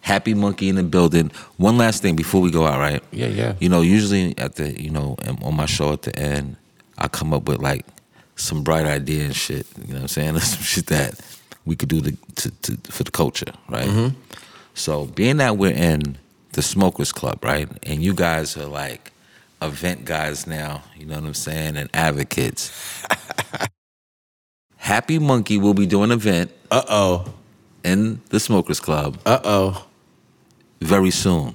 [0.00, 1.32] Happy Munkey in the building.
[1.56, 3.02] One last thing before we go out, right?
[3.10, 3.54] Yeah, yeah.
[3.58, 6.56] You know, usually at the, you know, um, on my show at the end,
[6.96, 7.84] I come up with like
[8.36, 9.66] some bright idea and shit.
[9.76, 10.38] You know what I'm saying?
[10.38, 11.20] some shit that
[11.66, 14.12] we could do the, to, to for the culture, right?
[14.74, 16.16] So being that we're in
[16.52, 19.12] the Smokers Club, right, and you guys are like
[19.62, 22.70] event guys now, you know what I'm saying, and advocates.
[24.76, 27.34] Happy Munkey will be doing an event Uh oh.
[27.84, 29.86] in the Smokers Club Uh oh.
[30.80, 31.54] very soon.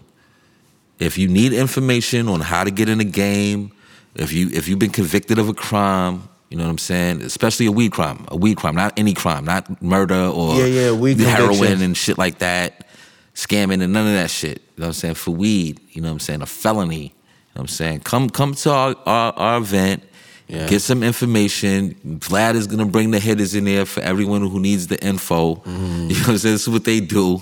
[0.99, 3.71] If you need information on how to get in the game,
[4.15, 7.65] if you if you've been convicted of a crime, you know what I'm saying, especially
[7.67, 11.17] a weed crime, a weed crime, not any crime, not murder or Yeah, yeah, weed
[11.17, 12.85] heroin and shit like that,
[13.33, 14.57] scamming and none of that shit.
[14.75, 15.13] You know what I'm saying?
[15.15, 16.95] For weed, you know what I'm saying, a felony.
[16.95, 17.13] You know
[17.53, 18.01] what I'm saying?
[18.01, 20.03] Come come to our our, our event.
[20.49, 20.67] Yeah.
[20.67, 21.95] Get some information.
[22.19, 25.55] Vlad is gonna bring the hitters in there for everyone who needs the info.
[25.55, 26.07] Mm-hmm.
[26.09, 26.55] You know what I'm saying?
[26.55, 27.41] This is what they do.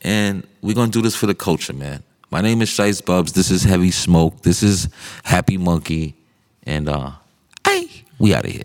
[0.00, 2.02] And we're gonna do this for the culture, man.
[2.30, 3.34] My name is Shiest Bubz.
[3.34, 4.40] This is Heavy Smoke.
[4.42, 4.88] This is
[5.24, 6.14] Happy Munkey.
[6.62, 7.12] And uh
[8.20, 8.62] we out of here.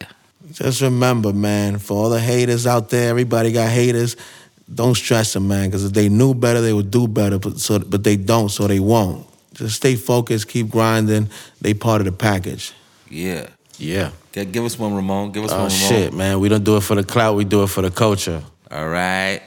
[0.52, 4.16] Just remember, man, for all the haters out there, everybody got haters.
[4.72, 7.40] Don't stress them, man, because if they knew better, they would do better.
[7.40, 9.26] But so, but they don't, so they won't.
[9.54, 11.30] Just stay focused, keep grinding.
[11.62, 12.74] They part of the package.
[13.10, 13.48] Yeah.
[13.78, 14.12] Yeah.
[14.34, 15.32] Give us one, Ramon.
[15.32, 15.90] Give us oh, one, Oh Ramon.
[15.90, 16.40] shit, man.
[16.40, 17.36] We don't do it for the clout.
[17.36, 18.44] We do it for the culture.
[18.70, 19.42] All right.